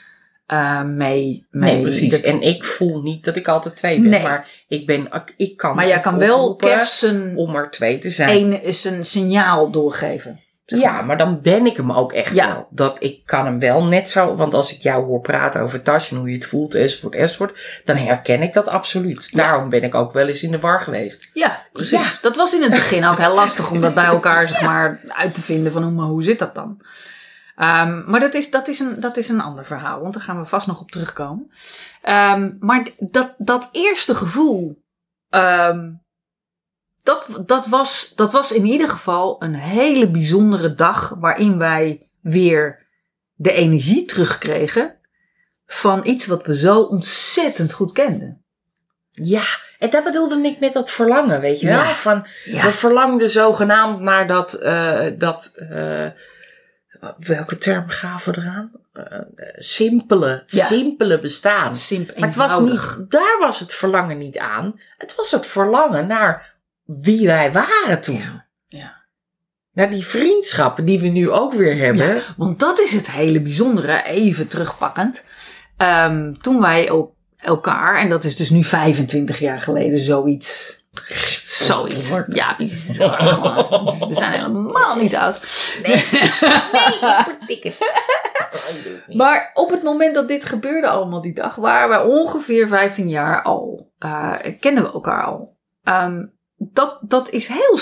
[0.53, 1.73] uh, mee, mee.
[1.73, 2.11] Nee, precies.
[2.11, 4.21] dat- En ik voel niet dat ik altijd twee ben, Nee.
[4.21, 5.75] maar ik ben, ik kan.
[5.75, 8.29] maar jij kan wel zijn om er twee te zijn.
[8.29, 10.39] een, is een signaal doorgeven.
[10.65, 12.47] zeg Ja, maar dan ben ik hem ook echt Ja.
[12.53, 12.67] wel.
[12.69, 16.11] Dat ik kan hem wel net zo, want als ik jou hoor praten over tas
[16.11, 19.29] en hoe je het voelt, enzovoort, enzovoort, dan herken ik dat absoluut.
[19.35, 21.29] Daarom ben ik ook wel eens in de war geweest.
[21.33, 21.99] Ja, precies.
[22.13, 22.19] Ja.
[22.21, 25.33] Dat was in het begin ook heel lastig om dat bij elkaar zeg maar, uit
[25.33, 26.81] te vinden van hoe, maar hoe zit dat dan?
[27.57, 30.39] Ehm, maar dat is, dat, is een, dat is een ander verhaal, want daar gaan
[30.39, 31.51] we vast nog op terugkomen.
[32.01, 34.83] Ehm, maar dat, dat eerste gevoel,
[35.29, 35.91] ehm,
[37.03, 42.85] dat, dat, was, dat was in ieder geval een hele bijzondere dag waarin wij weer
[43.33, 44.95] de energie terugkregen
[45.65, 48.45] van iets wat we zo ontzettend goed kenden.
[49.11, 49.43] Ja,
[49.79, 51.83] en dat bedoelde ik met dat verlangen, weet je wel?
[51.83, 51.93] Ja.
[51.93, 52.63] Van, Ja.
[52.63, 56.07] we verlangden zogenaamd naar dat, eh, dat eh,
[57.17, 58.71] welke term gaven we eraan?
[58.93, 59.19] Eh,
[59.55, 60.65] simpele, Ja.
[60.65, 61.75] simpele bestaan.
[61.75, 64.79] Simpel, Maar het was niet, daar was het verlangen niet aan.
[64.97, 66.53] Het was het verlangen naar
[66.85, 68.17] wie wij waren toen.
[68.17, 68.95] Ja, ja.
[69.73, 72.21] Naar die vriendschappen die we nu ook weer hebben.
[72.37, 75.23] Want dat is het hele bijzondere, even terugpakkend.
[75.77, 80.85] Ehm, toen wij el- elkaar, en dat is dus nu 25 jaar geleden, zoiets.
[81.41, 82.13] Zoiets.
[82.27, 84.07] Ja, bizar gewoon.
[84.07, 85.39] We zijn helemaal niet oud.
[85.83, 87.91] Nee, ik verdik het.
[89.15, 93.41] Maar op het moment dat dit gebeurde allemaal die dag, waren wij ongeveer 15 jaar
[93.43, 93.91] al.
[93.99, 95.57] eh kenden we elkaar al.
[95.83, 96.25] Ehm,
[96.57, 97.77] dat, dat is heel,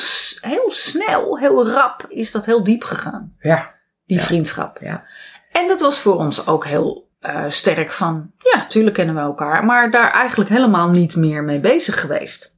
[0.52, 3.36] heel snel, heel rap, is dat heel diep gegaan.
[3.40, 3.74] Ja,
[4.06, 4.24] Die Ja.
[4.24, 4.78] vriendschap.
[4.82, 5.04] Ja.
[5.52, 9.66] En dat was voor ons ook heel eh, sterk van, ja, tuurlijk kennen we elkaar,
[9.66, 12.55] maar daar eigenlijk helemaal niet meer mee bezig geweest.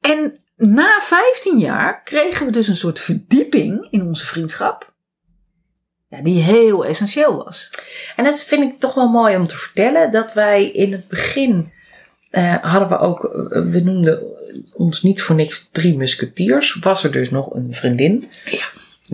[0.00, 4.92] En na 15 jaar kregen we dus een soort verdieping in onze vriendschap,
[6.08, 7.70] ja, die heel essentieel was.
[8.16, 10.10] En dat vind ik toch wel mooi om te vertellen.
[10.10, 11.72] Dat wij in het begin
[12.30, 14.22] eh, hadden we ook, eh, we noemden
[14.72, 16.78] ons niet voor niks drie musketiers.
[16.80, 18.66] Was er dus nog een vriendin, Ja.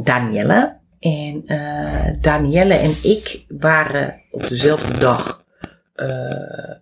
[0.03, 0.77] Danielle.
[1.01, 5.44] En eh, Danielle en ik waren op dezelfde dag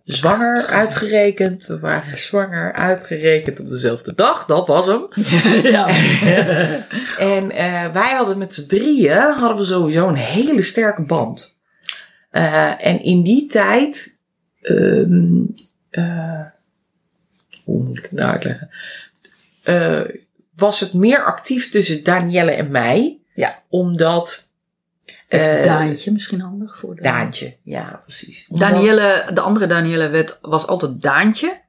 [0.05, 1.67] zwanger uitgerekend.
[1.67, 4.47] We waren zwanger uitgerekend op dezelfde dag.
[4.47, 5.09] Dat was hem.
[5.73, 5.89] ja.
[7.19, 11.53] En eh, wij hadden met z'n drieën hadden we sowieso een hele sterke band.
[12.33, 14.19] Eh, en in die tijd,
[14.61, 15.45] ehm,
[15.91, 16.47] eh,
[17.65, 18.71] hoe moet ik het nou uitleggen?
[19.63, 20.01] Eh,
[20.57, 23.21] was het meer actief tussen Danielle en mij.
[23.35, 23.63] Ja.
[23.69, 24.52] Omdat.
[25.33, 27.03] Even eh, Daantje misschien handig voor de...
[27.03, 28.47] Daantje, ja, precies.
[28.49, 31.61] Omdat- Danielle, de andere Danielle werd, was altijd Daantje.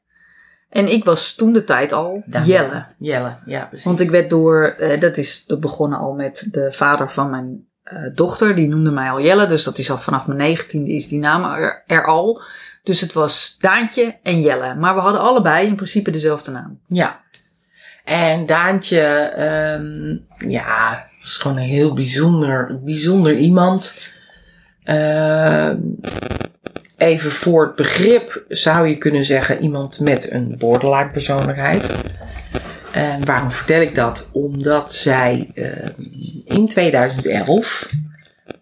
[0.70, 2.64] En ik was toen de tijd al Danielle.
[2.68, 2.86] Jelle.
[2.98, 3.86] Jelle, ja, precies.
[3.86, 7.98] Want ik werd door, eh, dat is begonnen al met de vader van mijn eh,
[8.14, 8.56] dochter.
[8.56, 9.48] Die noemde mij al Jelle.
[9.48, 12.42] Dus dat is al vanaf mijn negentiende is die naam er, er al.
[12.84, 14.76] Dus het was Daantje en Jelle.
[14.76, 16.80] Maar we hadden allebei in principe dezelfde naam.
[16.88, 17.22] Ja.
[18.04, 20.18] En Daantje, ehm,
[20.52, 24.12] ja, was gewoon een heel bijzonder, bijzonder iemand.
[24.84, 25.78] Ehm,
[26.98, 31.92] even voor het begrip zou je kunnen zeggen iemand met een borderline persoonlijkheid.
[32.92, 34.30] En waarom vertel ik dat?
[34.32, 35.92] Omdat zij ehm,
[36.46, 37.92] in 2011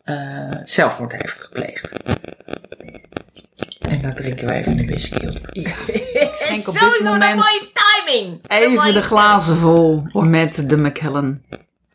[0.04, 1.94] eh, zelfmoord heeft gepleegd.
[3.80, 5.50] En daar drinken we even een whisky op.
[5.52, 5.72] Ja.
[6.22, 7.44] Ik schenk op dit moment
[8.06, 8.40] timing.
[8.48, 11.44] even de glazen vol met de McKellen.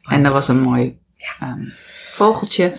[0.09, 0.99] En dat was een mooi
[1.41, 1.65] ehm,
[2.13, 2.73] vogeltje.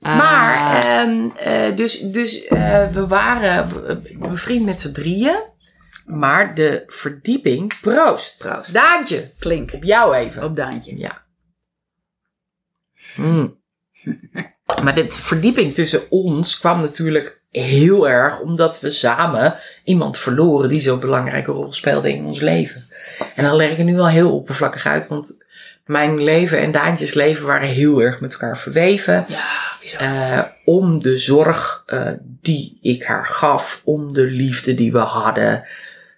[0.00, 5.38] Eh, Maar, ehm, eh, dus, dus eh, we waren be- bevriend met z'n drieën.
[6.06, 8.38] Maar de verdieping, proost.
[8.38, 8.72] Proost.
[8.72, 10.44] Daantje, klink op jou even.
[10.44, 10.98] op Daantje.
[10.98, 11.22] Ja.
[13.14, 13.56] Hmm.
[14.82, 20.80] Maar de verdieping tussen ons kwam natuurlijk heel erg omdat we samen iemand verloren die
[20.80, 22.88] zo'n belangrijke rol speelde in ons leven.
[23.34, 25.36] En dan leg ik het nu wel heel oppervlakkig uit, want
[25.88, 29.26] mijn leven en Daantjes leven waren heel erg met elkaar verweven.
[29.28, 29.68] Ja.
[29.98, 35.64] Eh, om de zorg eh, die ik haar gaf, om de liefde die we hadden.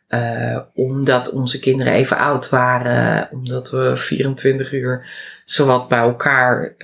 [0.09, 5.07] eh, omdat onze kinderen even oud waren, omdat we 24 uur
[5.45, 6.75] zowat bij elkaar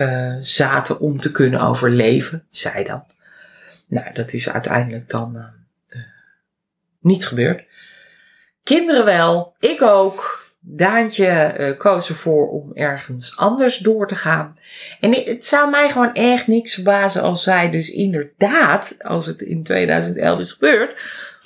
[0.42, 3.04] zaten om te kunnen overleven, zij dan.
[3.86, 5.46] Nou, dat is uiteindelijk dan
[7.00, 7.64] niet gebeurd.
[8.62, 10.45] Kinderen wel, ik ook.
[10.68, 14.58] Daantje eh, koos ervoor om ergens anders door te gaan.
[15.00, 19.62] En het- zou mij gewoon echt niks verbazen als zij dus inderdaad, als het in
[19.62, 20.96] 2011 is gebeurd,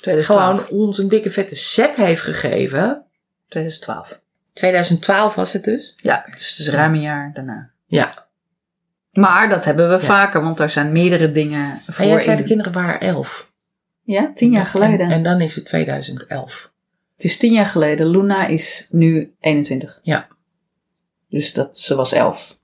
[0.01, 0.65] 2012.
[0.65, 3.03] gewoon ons een dikke vette set heeft gegeven.
[3.47, 4.19] 2012.
[4.53, 5.93] 2012 was het dus?
[5.97, 7.69] Ja, dus het is ruim een jaar daarna.
[7.85, 8.25] Ja.
[9.11, 9.99] Maar dat hebben we Ja.
[9.99, 12.03] vaker, want er zijn meerdere dingen voor.
[12.05, 13.51] En jij zei in- de kinderen waren 11.
[14.03, 14.99] Ja, tien jaar geleden.
[15.05, 16.70] En, en dan is het 2011.
[17.21, 18.07] Het is tien jaar geleden.
[18.07, 19.99] Luna is nu 21.
[20.01, 20.27] Ja.
[21.29, 22.57] Dus dat, ze was 11.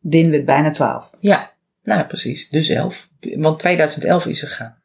[0.00, 1.10] Din werd bijna 12.
[1.20, 2.48] Ja, nou precies.
[2.48, 3.08] Dus 11.
[3.20, 4.82] Want 2011 is gegaan.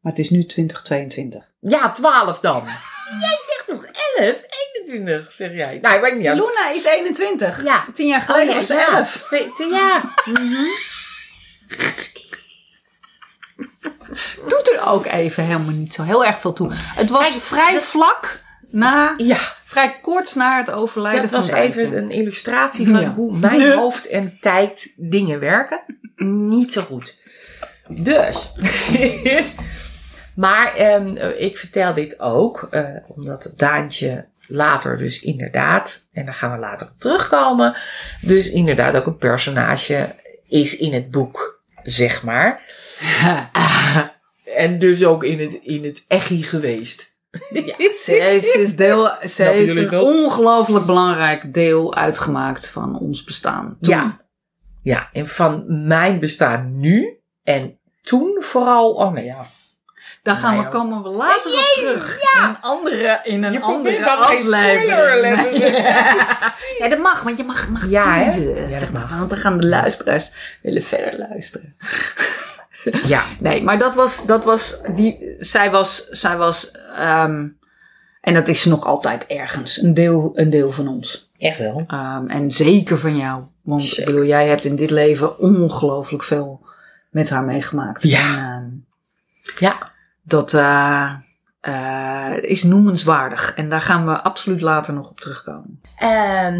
[0.00, 1.50] Maar het is nu 2022.
[1.60, 2.64] Ja, 12 dan.
[3.20, 3.84] jij zegt nog
[4.16, 4.44] 11,
[4.84, 5.78] 21 zeg jij.
[5.82, 6.26] Nou, ik weet niet.
[6.26, 7.64] Luna is 21.
[7.64, 7.86] Ja.
[7.94, 8.98] Tien jaar geleden Oh, ja, was ze ja.
[8.98, 9.22] 11.
[9.22, 10.02] Twee, twee, ja.
[14.48, 16.70] Doet er ook even helemaal niet zo heel erg veel toe.
[16.72, 18.40] Het was Kijk, vrij dat- vlak
[18.70, 21.80] na, Ja, vrij kort na het overlijden dat van was Dijkje.
[21.80, 23.14] even een illustratie van Ja.
[23.14, 25.80] hoe mijn hoofd en tijd dingen werken.
[26.16, 27.16] Niet zo goed.
[27.88, 28.52] Dus.
[30.36, 36.52] maar ehm, ik vertel dit ook, eh, omdat Daantje later dus inderdaad, en daar gaan
[36.52, 37.76] we later op terugkomen,
[38.20, 40.14] dus inderdaad ook een personage
[40.48, 42.62] is in het boek, zeg maar.
[44.56, 47.16] En dus ook in het, in het echi geweest.
[47.50, 50.02] Ja, ze, is- ze, is deel, ze heeft een dat?
[50.02, 53.76] ongelooflijk belangrijk deel uitgemaakt van ons bestaan.
[53.80, 53.94] Toen.
[53.94, 54.20] Ja.
[54.82, 59.46] Ja, en van mijn bestaan nu en toen vooral, oh nee ja.
[60.22, 60.72] Daar gaan Nee, we, ook.
[60.72, 62.18] komen we later op terug.
[62.20, 65.56] In een andere, in een Je andere aflevering.
[66.78, 68.24] Ja, dat mag, want je mag, mag Ja, hè?
[68.24, 69.08] teasen, zeg maar.
[69.18, 70.30] Want dan gaan de luisteraars
[70.62, 71.76] willen verder luisteren.
[73.06, 77.46] Ja, Nee, maar dat was, dat was, die, zij was, zij was, ehm,
[78.20, 81.30] en dat is nog altijd ergens, een deel, een deel van ons.
[81.38, 81.84] echt wel.
[81.86, 83.42] Ehm, en zeker van jou.
[83.62, 86.66] Want ik bedoel, jij hebt in dit leven ongelooflijk veel
[87.10, 88.02] met haar meegemaakt.
[88.02, 88.36] Ja.
[88.36, 88.86] En,
[89.42, 91.12] ehm, Ja, dat eh,
[91.60, 93.54] eh, is noemenswaardig.
[93.54, 95.80] En daar gaan we absoluut later nog op terugkomen.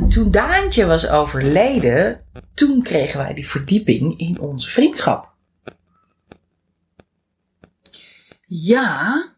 [0.08, 2.20] Toen Daantje was overleden,
[2.54, 5.36] toen kregen wij die verdieping in onze vriendschap.
[8.50, 9.28] Ja,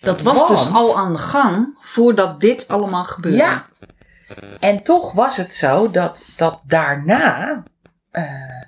[0.00, 3.36] dat was Want- dus al aan de gang voordat dit allemaal gebeurde.
[3.36, 3.66] Ja.
[4.60, 7.62] En toch was het zo dat, dat daarna.
[8.10, 8.62] eh,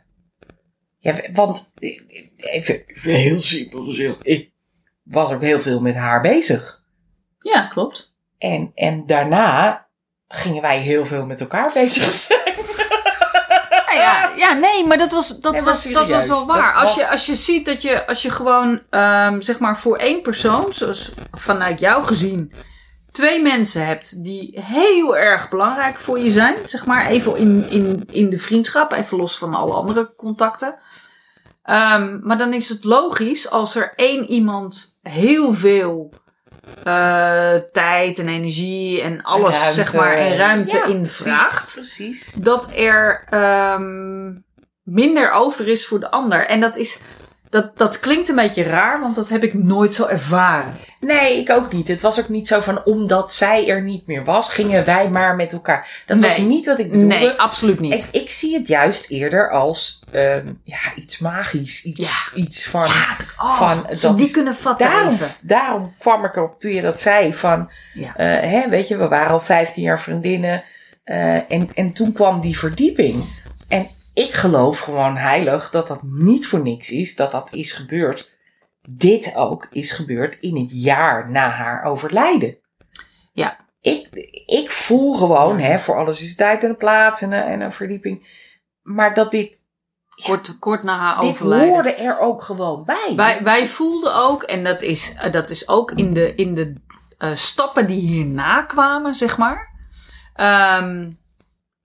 [0.99, 1.72] ja, want
[2.36, 4.53] even, even heel simpel gezegd, ik
[5.03, 6.82] was ook heel veel met haar bezig.
[7.41, 8.14] Ja, klopt.
[8.38, 9.86] En, en daarna
[10.28, 12.55] gingen wij heel veel met elkaar bezig zijn.
[14.41, 16.74] Ja, nee, maar dat was, dat Nee, was, dat was wel dat waar.
[16.74, 19.97] Als, was- je, als je ziet dat je, als je gewoon, ehm, zeg maar, voor
[19.97, 22.53] één persoon, zoals vanuit jou gezien,
[23.11, 28.05] twee mensen hebt die heel erg belangrijk voor je zijn, zeg maar, even in, in,
[28.11, 30.78] in de vriendschap, even los van alle andere contacten.
[31.62, 36.12] Ehm, maar dan is het logisch als er één iemand heel veel
[36.85, 39.74] eh, tijd en energie en alles, Ruimte.
[39.74, 41.95] zeg maar, en ruimte Ja, invraagt Precies.
[42.24, 42.33] precies.
[42.45, 44.33] dat er ehm,
[44.83, 46.47] minder over is voor de ander.
[46.47, 47.01] En dat is.
[47.51, 50.74] Dat, dat klinkt een beetje raar, want dat heb ik nooit zo ervaren.
[51.01, 51.88] Nee, ik ook niet.
[51.88, 55.36] Het was ook niet zo van omdat zij er niet meer was, gingen wij maar
[55.36, 56.03] met elkaar.
[56.07, 57.14] Dat was niet wat ik bedoelde.
[57.14, 57.92] Nee, absoluut niet.
[57.92, 61.82] Ik, ik zie het juist eerder als ehm, ja, iets magisch.
[61.84, 62.86] Iets, iets van.
[63.38, 67.01] Oh, van we dat die kunnen vatten daarom, daarom kwam ik erop toen je dat
[67.01, 67.34] zei.
[67.34, 68.16] Van, Ja.
[68.16, 70.62] eh, hè, weet je, we waren al 15 jaar vriendinnen.
[71.05, 73.24] eh, en, en toen kwam die verdieping.
[74.21, 77.16] Ik geloof gewoon heilig dat dat niet voor niks is.
[77.16, 78.39] Dat dat is gebeurd.
[78.89, 82.59] Dit ook is gebeurd in het jaar na haar overlijden.
[83.33, 83.57] Ja.
[83.81, 84.09] Ik,
[84.47, 87.73] ik voel gewoon, hè, voor alles is tijd en een plaats en een, en een
[87.73, 88.27] verdieping.
[88.83, 89.59] Maar dat dit,
[90.25, 91.68] Kort, kort na haar dit overlijden.
[91.68, 93.12] hoorde er ook gewoon bij.
[93.16, 96.75] Wij, wij voelden ook, en dat is, eh, dat is ook in de, in de
[97.18, 99.68] eh, stappen die hierna kwamen, zeg maar.
[100.35, 101.11] Ehm,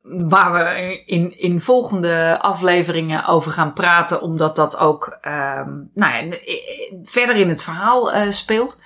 [0.08, 6.38] waar we in, in volgende afleveringen over gaan praten, omdat dat ook ehm, nou ja,
[7.04, 8.82] verder in het verhaal eh, speelt.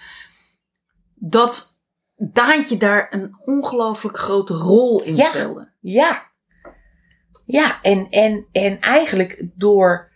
[1.15, 1.77] Dat
[2.21, 5.29] Daantje daar een ongelooflijk grote rol in Ja.
[5.29, 5.71] speelde.
[5.79, 6.27] Ja.
[7.45, 10.11] Ja, en, en, en eigenlijk door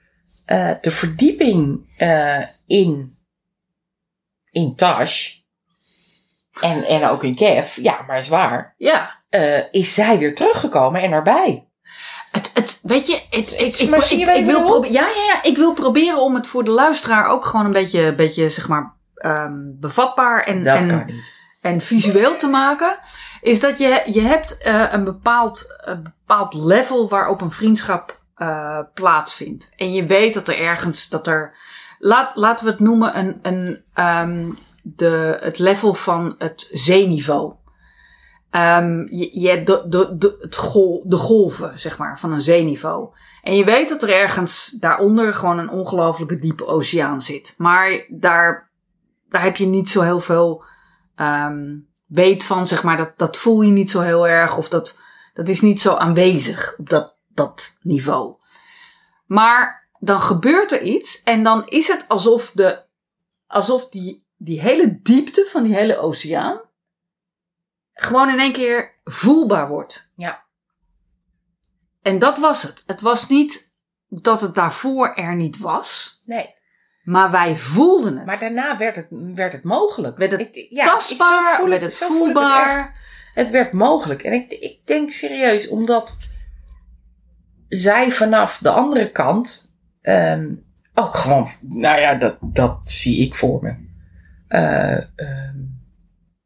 [0.46, 3.12] eh, de verdieping eh, in,
[4.52, 5.40] in Tash
[6.62, 9.23] en, en ook in Kev, ja, maar zwaar, Ja.
[9.34, 11.68] Eh, is zij weer teruggekomen en erbij.
[12.32, 14.66] Het, het, weet je, het, ik, ik, Maar ik, ik, wil bedoel?
[14.66, 17.72] probe- ja, ja, ja, ik wil proberen om het voor de luisteraar ook gewoon een
[17.72, 21.32] beetje, beetje zeg maar, ehm, bevatbaar en, Dat en, kan niet.
[21.62, 22.98] en visueel te maken.
[23.42, 28.80] Is dat je, je hebt eh, een, bepaald, een bepaald level waarop een vriendschap eh,
[28.94, 29.74] plaatsvindt.
[29.76, 31.56] En je weet dat er ergens, dat er,
[32.00, 34.46] laat, laten we het noemen, een, een, ehm,
[34.82, 37.54] de, het level van het zeeniveau.
[38.54, 40.52] Ehm, je, je de, de, de, het
[41.04, 43.10] de golven, zeg maar, van een zeeniveau.
[43.42, 47.54] En je weet dat er ergens daaronder gewoon een ongelooflijke diepe oceaan zit.
[47.58, 48.72] Maar daar,
[49.30, 50.64] daar heb je niet zo heel veel
[51.16, 51.78] ehm,
[52.08, 52.98] weet van, zeg maar.
[52.98, 54.58] Dat, dat voel je niet zo heel erg.
[54.58, 55.02] Of dat,
[55.34, 58.36] dat is niet zo aanwezig op dat, dat niveau.
[59.26, 62.84] Maar dan gebeurt er iets en dan is het alsof, de,
[63.48, 66.62] alsof die, die hele diepte van die hele oceaan
[67.94, 70.12] gewoon in één keer voelbaar wordt.
[70.16, 70.42] Ja.
[72.02, 72.84] En dat was het.
[72.88, 73.72] Het was niet
[74.10, 76.54] dat het daarvoor er niet was, Nee.
[77.04, 78.26] maar wij voelden het.
[78.26, 80.18] Maar daarna werd het, werd het mogelijk.
[80.18, 83.02] werd het Ik- ja, tastbaar, voel werd het voelbaar.
[83.34, 84.24] Het werd mogelijk.
[84.24, 86.18] En ik, ik denk serieus, omdat
[87.68, 90.54] zij vanaf de andere kant ehm,
[90.94, 93.76] ook gewoon, nou ja, dat, dat zie ik voor me.
[94.48, 95.58] Eh, ehm,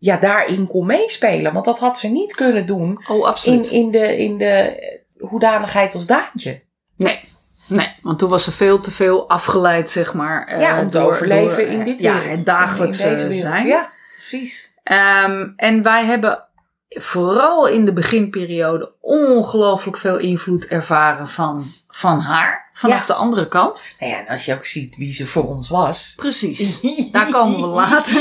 [0.07, 1.53] ja, daarin kon meespelen.
[1.53, 3.67] Want dat had ze niet kunnen doen oh, absoluut.
[3.67, 4.75] in, in, de, in de
[5.19, 6.61] hoedanigheid als Daantje.
[6.95, 7.19] Nee.
[7.67, 10.47] Nee, want toen was ze veel te veel afgeleid, zeg maar.
[10.47, 13.27] eh, ja, om te door- overleven door, in eh, dit Ja, het dagelijkse In deze
[13.27, 13.41] wereld.
[13.53, 13.67] zijn.
[13.67, 14.73] Ja, precies.
[14.83, 16.43] Ehm, en wij hebben
[16.89, 22.69] vooral in de beginperiode ongelooflijk veel invloed ervaren van, van haar.
[22.73, 23.05] Vanaf Ja.
[23.05, 23.85] de andere kant.
[23.99, 26.13] Nou ja, en als je ook ziet wie ze voor ons was.
[26.15, 26.81] Precies.
[27.11, 28.13] Daar komen we later,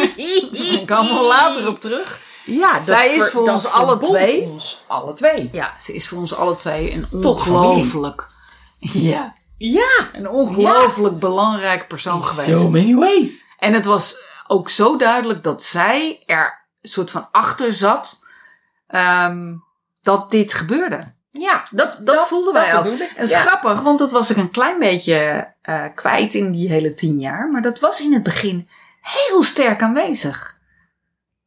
[0.87, 2.21] daar komen we later op terug.
[2.45, 4.43] Ja, dat Zij is voor ons alle twee.
[4.43, 5.49] ons alle twee.
[5.53, 8.29] Ja, ze is voor ons alle twee een ongelooflijk...
[8.79, 10.09] Ja, Ja.
[10.13, 12.61] een ongelooflijk belangrijk persoon geweest.
[12.61, 13.45] So many ways.
[13.59, 18.25] En het was ook zo duidelijk dat zij er een soort van achter zat
[18.87, 19.55] ehm,
[20.01, 21.15] dat dit gebeurde.
[21.31, 22.93] Ja, Dat, dat, voelden wij dat ook.
[22.93, 23.41] En dat is Ja.
[23.41, 27.51] grappig, want dat was ik een klein beetje eh, kwijt in die hele tien jaar.
[27.51, 28.69] Maar dat was in het begin
[29.01, 30.59] heel sterk aanwezig.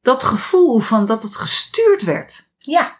[0.01, 2.49] Dat gevoel van dat het gestuurd werd.
[2.57, 2.97] Ja.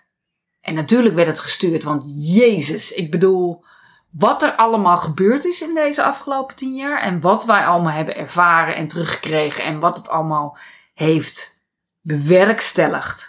[0.62, 3.66] En natuurlijk werd het gestuurd, want Jezus, ik bedoel,
[4.10, 8.16] wat er allemaal gebeurd is in deze afgelopen tien jaar en wat wij allemaal hebben
[8.16, 10.58] ervaren en teruggekregen en wat het allemaal
[10.94, 11.62] heeft
[12.02, 13.29] bewerkstelligd.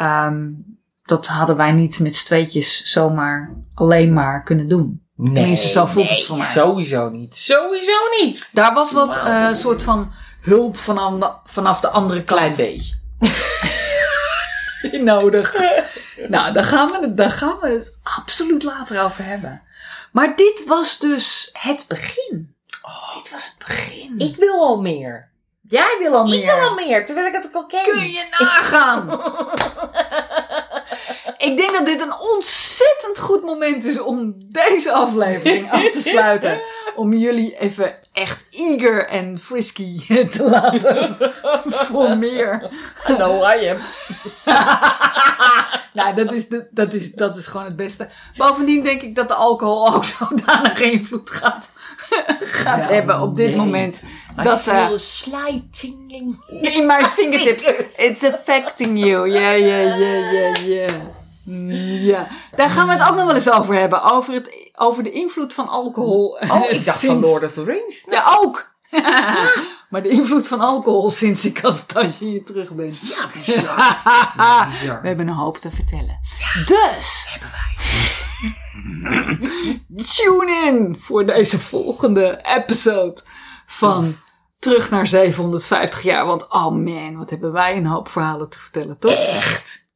[0.00, 0.48] Ehm,
[1.02, 5.06] dat hadden wij niet met z'n tweetjes zomaar alleen maar kunnen doen.
[5.16, 6.46] Nee, Tenminste, zo voelt het nee, voor mij.
[6.46, 7.36] Sowieso niet.
[7.36, 8.48] Sowieso niet.
[8.52, 12.40] Daar was wat eh, soort van hulp vanaf de, vanaf de andere kant.
[12.40, 12.94] Klein beetje.
[15.12, 15.54] nodig.
[16.28, 19.62] nou, daar gaan, we het, daar gaan we het absoluut later over hebben.
[20.12, 22.54] Maar dit was dus het begin.
[23.14, 24.14] dit was het begin.
[24.18, 25.29] Ik wil al meer.
[25.70, 27.82] Jij wil al Ik wil al meer, terwijl ik het ook al ken.
[27.82, 29.08] Kun je nagaan?
[31.48, 36.60] ik denk dat dit een ontzettend goed moment is om deze aflevering af te sluiten.
[36.94, 40.06] Om jullie even echt eager en frisky
[40.36, 41.16] te laten
[41.66, 42.70] voor meer.
[43.08, 43.78] I know I am.
[45.98, 48.08] nou, dat is, de, dat, is, dat is gewoon het beste.
[48.36, 51.70] Bovendien denk ik dat de alcohol ook zodanig invloed gaat,
[52.64, 53.56] gaat hebben op dit nee.
[53.56, 54.02] moment.
[54.40, 54.62] I Dat
[54.96, 56.36] slight tingling.
[56.60, 57.96] in mijn fingertips.
[57.96, 59.30] It's affecting you.
[59.30, 60.86] Ja, ja, ja, ja, ja.
[61.44, 64.02] Mm, Ja, daar gaan we het ook nog wel eens over hebben.
[64.02, 66.38] Over, het, over de invloed van alcohol.
[66.48, 68.04] Oh, ik dacht van Lord of the Rings.
[68.10, 68.70] Ja, ook.
[69.90, 72.94] Maar de invloed van alcohol sinds ik als tasje hier terug ben.
[73.00, 74.00] Ja, bizar.
[74.70, 75.00] bizar.
[75.02, 76.18] We hebben een hoop te vertellen.
[76.64, 77.26] Dus.
[77.30, 77.68] Hebben wij.
[80.04, 83.20] Tune in voor deze volgende episode
[83.66, 84.14] van
[84.60, 86.26] Terug naar 750 jaar.
[86.26, 89.12] Want oh man, wat hebben wij een hoop verhalen te vertellen, toch?
[89.12, 89.88] Echt.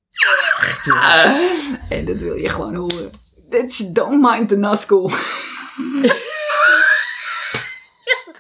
[0.85, 1.79] Echt.
[1.89, 3.13] En dat wil je gewoon horen.
[3.51, 5.03] That's don't mind the Nazgul.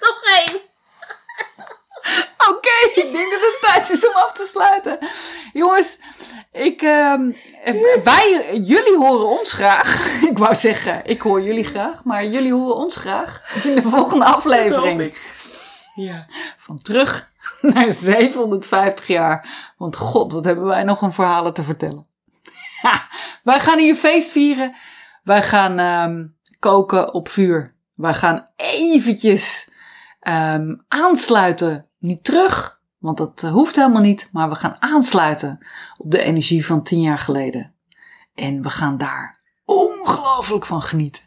[0.00, 0.60] Nog één.
[2.48, 4.98] Oké, ik denk dat het tijd is om af te sluiten.
[5.52, 5.98] Jongens,
[6.52, 7.30] ik, ehm,
[7.64, 7.74] eh,
[8.04, 10.06] wij, jullie horen ons graag.
[10.30, 14.24] Ik wou zeggen, ik hoor jullie graag, maar jullie horen ons graag in de volgende
[14.24, 15.14] aflevering.
[15.94, 16.26] Ja.
[16.56, 17.28] Van terug
[17.74, 19.72] naar 750 jaar.
[19.76, 22.06] Want god, wat hebben wij nog een verhalen te vertellen.
[22.80, 23.08] Ha,
[23.42, 24.74] wij gaan hier feest vieren.
[25.22, 26.26] Wij gaan ehm,
[26.58, 27.74] koken op vuur.
[27.94, 29.70] Wij gaan eventjes
[30.20, 31.88] ehm, aansluiten.
[31.98, 34.28] Niet terug, want dat eh, hoeft helemaal niet.
[34.32, 35.58] Maar we gaan aansluiten
[35.98, 37.74] op de energie van tien jaar geleden.
[38.34, 41.22] En we gaan daar ongelooflijk van genieten.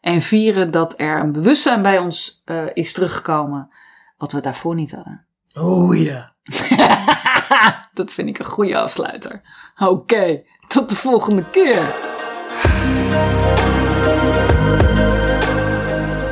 [0.00, 3.70] En vieren dat er een bewustzijn bij ons eh, is teruggekomen.
[4.16, 5.24] Wat we daarvoor niet hadden.
[5.54, 6.32] Oh ja.
[7.94, 9.40] dat vind ik een goede afsluiter.
[9.78, 11.94] Oké, tot de volgende keer.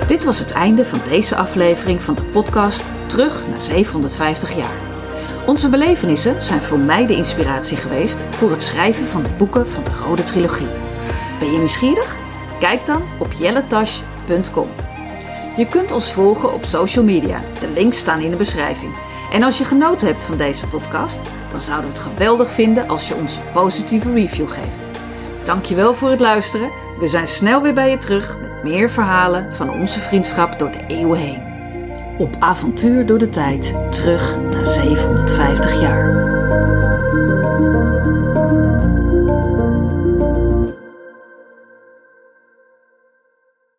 [0.06, 4.87] Dit was het einde van deze aflevering van de podcast Terug naar 750 jaar.
[5.48, 9.84] Onze belevenissen zijn voor mij de inspiratie geweest voor het schrijven van de boeken van
[9.84, 10.68] de Rode Trilogie.
[11.38, 12.16] Ben je nieuwsgierig?
[12.60, 14.68] Kijk dan op jelletash.com.
[15.56, 17.40] Je kunt ons volgen op social media.
[17.60, 18.92] De links staan in de beschrijving.
[19.32, 21.20] En als je genoten hebt van deze podcast,
[21.50, 24.86] dan zouden we het geweldig vinden als je ons een positieve review geeft.
[25.44, 26.70] Dankjewel voor het luisteren.
[26.98, 30.84] We zijn snel weer bij je terug met meer verhalen van onze vriendschap door de
[30.86, 31.47] eeuwen heen.
[32.18, 36.27] Op avontuur door de tijd, terug naar 750 jaar.